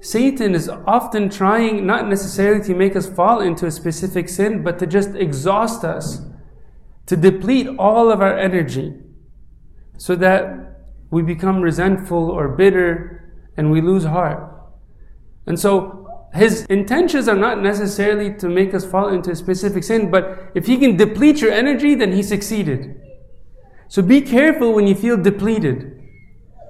Satan 0.00 0.54
is 0.54 0.70
often 0.86 1.28
trying 1.28 1.86
not 1.86 2.08
necessarily 2.08 2.64
to 2.64 2.74
make 2.74 2.96
us 2.96 3.06
fall 3.06 3.42
into 3.42 3.66
a 3.66 3.70
specific 3.70 4.30
sin, 4.30 4.62
but 4.62 4.78
to 4.78 4.86
just 4.86 5.10
exhaust 5.14 5.84
us, 5.84 6.22
to 7.04 7.16
deplete 7.16 7.68
all 7.78 8.10
of 8.10 8.22
our 8.22 8.38
energy, 8.38 8.94
so 9.98 10.16
that 10.16 10.86
we 11.10 11.20
become 11.20 11.60
resentful 11.60 12.30
or 12.30 12.48
bitter 12.48 13.30
and 13.58 13.70
we 13.70 13.82
lose 13.82 14.04
heart. 14.04 14.42
And 15.44 15.60
so 15.60 15.95
his 16.36 16.64
intentions 16.66 17.28
are 17.28 17.36
not 17.36 17.62
necessarily 17.62 18.34
to 18.38 18.48
make 18.48 18.74
us 18.74 18.84
fall 18.84 19.08
into 19.08 19.30
a 19.30 19.36
specific 19.36 19.84
sin, 19.84 20.10
but 20.10 20.50
if 20.54 20.66
he 20.66 20.76
can 20.76 20.96
deplete 20.96 21.40
your 21.40 21.52
energy, 21.52 21.94
then 21.94 22.12
he 22.12 22.22
succeeded. 22.22 23.00
So 23.88 24.02
be 24.02 24.20
careful 24.20 24.72
when 24.72 24.86
you 24.86 24.94
feel 24.94 25.16
depleted. 25.16 25.92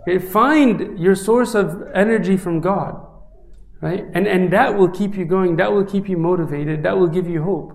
Okay, 0.02 0.18
find 0.18 0.98
your 0.98 1.14
source 1.14 1.54
of 1.54 1.82
energy 1.94 2.36
from 2.36 2.60
God. 2.60 3.02
Right? 3.80 4.04
And, 4.14 4.26
and 4.26 4.52
that 4.52 4.76
will 4.76 4.88
keep 4.88 5.16
you 5.16 5.24
going, 5.24 5.56
that 5.56 5.72
will 5.72 5.84
keep 5.84 6.08
you 6.08 6.16
motivated, 6.16 6.82
that 6.84 6.96
will 6.96 7.08
give 7.08 7.28
you 7.28 7.42
hope. 7.42 7.72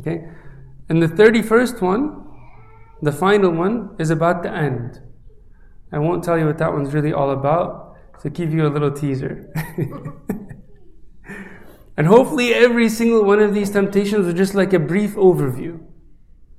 Okay? 0.00 0.28
And 0.88 1.02
the 1.02 1.06
31st 1.06 1.80
one, 1.80 2.26
the 3.00 3.12
final 3.12 3.50
one, 3.50 3.96
is 3.98 4.10
about 4.10 4.42
the 4.42 4.50
end. 4.50 5.00
I 5.92 5.98
won't 5.98 6.24
tell 6.24 6.38
you 6.38 6.46
what 6.46 6.58
that 6.58 6.72
one's 6.72 6.92
really 6.92 7.12
all 7.12 7.30
about, 7.30 7.96
to 8.22 8.30
give 8.30 8.52
you 8.52 8.66
a 8.66 8.70
little 8.70 8.90
teaser. 8.90 9.52
and 11.96 12.06
hopefully, 12.06 12.54
every 12.54 12.88
single 12.88 13.24
one 13.24 13.40
of 13.40 13.54
these 13.54 13.70
temptations 13.70 14.26
is 14.26 14.34
just 14.34 14.54
like 14.54 14.72
a 14.72 14.78
brief 14.78 15.14
overview. 15.14 15.80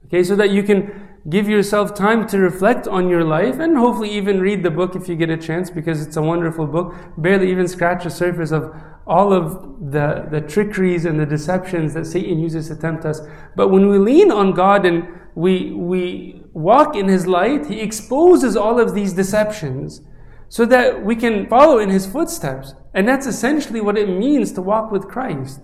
Okay, 0.06 0.24
so 0.24 0.36
that 0.36 0.52
you 0.52 0.62
can 0.62 1.10
give 1.30 1.48
yourself 1.48 1.96
time 1.96 2.28
to 2.28 2.38
reflect 2.38 2.88
on 2.88 3.08
your 3.08 3.24
life 3.24 3.58
and 3.60 3.78
hopefully 3.78 4.12
even 4.12 4.42
read 4.42 4.62
the 4.62 4.70
book 4.70 4.96
if 4.96 5.08
you 5.08 5.16
get 5.16 5.30
a 5.30 5.38
chance 5.38 5.70
because 5.70 6.06
it's 6.06 6.18
a 6.18 6.22
wonderful 6.22 6.68
book. 6.68 6.94
Barely 7.18 7.50
even 7.50 7.68
scratch 7.68 8.04
the 8.04 8.10
surface 8.10 8.52
of 8.52 8.76
all 9.08 9.34
of 9.34 9.92
the, 9.92 10.28
the 10.30 10.42
trickeries 10.42 11.06
and 11.06 11.20
the 11.20 11.26
deceptions 11.26 11.94
that 11.94 12.06
Satan 12.06 12.40
uses 12.40 12.68
to 12.68 12.76
tempt 12.76 13.06
us. 13.06 13.22
But 13.56 13.70
when 13.70 13.88
we 13.88 13.98
lean 13.98 14.32
on 14.32 14.54
God 14.54 14.86
and 14.86 15.08
we, 15.34 15.72
we 15.72 16.44
walk 16.54 16.96
in 16.96 17.08
His 17.08 17.26
light, 17.26 17.66
He 17.66 17.80
exposes 17.80 18.56
all 18.56 18.80
of 18.80 18.94
these 18.94 19.14
deceptions 19.14 20.02
so 20.50 20.66
that 20.66 21.04
we 21.04 21.16
can 21.16 21.48
follow 21.48 21.80
in 21.80 21.90
His 21.90 22.06
footsteps. 22.06 22.76
And 22.94 23.08
that's 23.08 23.26
essentially 23.26 23.82
what 23.82 23.98
it 23.98 24.08
means 24.08 24.52
to 24.54 24.62
walk 24.62 24.92
with 24.92 25.08
Christ, 25.08 25.62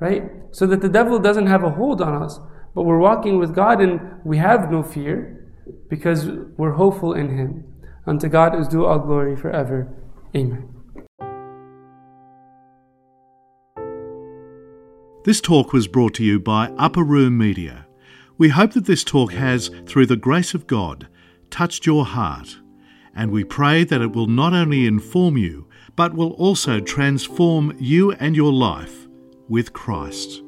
right? 0.00 0.30
So 0.50 0.66
that 0.66 0.80
the 0.80 0.88
devil 0.88 1.18
doesn't 1.18 1.46
have 1.46 1.62
a 1.62 1.70
hold 1.70 2.00
on 2.00 2.22
us, 2.22 2.38
but 2.74 2.84
we're 2.84 2.98
walking 2.98 3.38
with 3.38 3.54
God 3.54 3.80
and 3.80 4.00
we 4.24 4.38
have 4.38 4.70
no 4.70 4.82
fear 4.82 5.52
because 5.88 6.26
we're 6.56 6.72
hopeful 6.72 7.12
in 7.12 7.36
Him. 7.36 7.64
Unto 8.06 8.28
God 8.28 8.58
is 8.58 8.68
due 8.68 8.86
all 8.86 8.98
glory 8.98 9.36
forever. 9.36 9.94
Amen. 10.34 10.68
This 15.24 15.40
talk 15.40 15.72
was 15.72 15.86
brought 15.86 16.14
to 16.14 16.24
you 16.24 16.40
by 16.40 16.72
Upper 16.78 17.04
Room 17.04 17.38
Media. 17.38 17.86
We 18.38 18.48
hope 18.48 18.72
that 18.72 18.86
this 18.86 19.04
talk 19.04 19.32
has, 19.34 19.70
through 19.86 20.06
the 20.06 20.16
grace 20.16 20.52
of 20.52 20.66
God, 20.66 21.06
touched 21.48 21.86
your 21.86 22.04
heart, 22.04 22.56
and 23.14 23.30
we 23.30 23.44
pray 23.44 23.84
that 23.84 24.00
it 24.00 24.16
will 24.16 24.26
not 24.26 24.52
only 24.52 24.84
inform 24.84 25.36
you, 25.36 25.68
but 25.96 26.14
will 26.14 26.32
also 26.32 26.80
transform 26.80 27.76
you 27.78 28.12
and 28.12 28.36
your 28.36 28.52
life 28.52 29.06
with 29.48 29.72
Christ. 29.72 30.41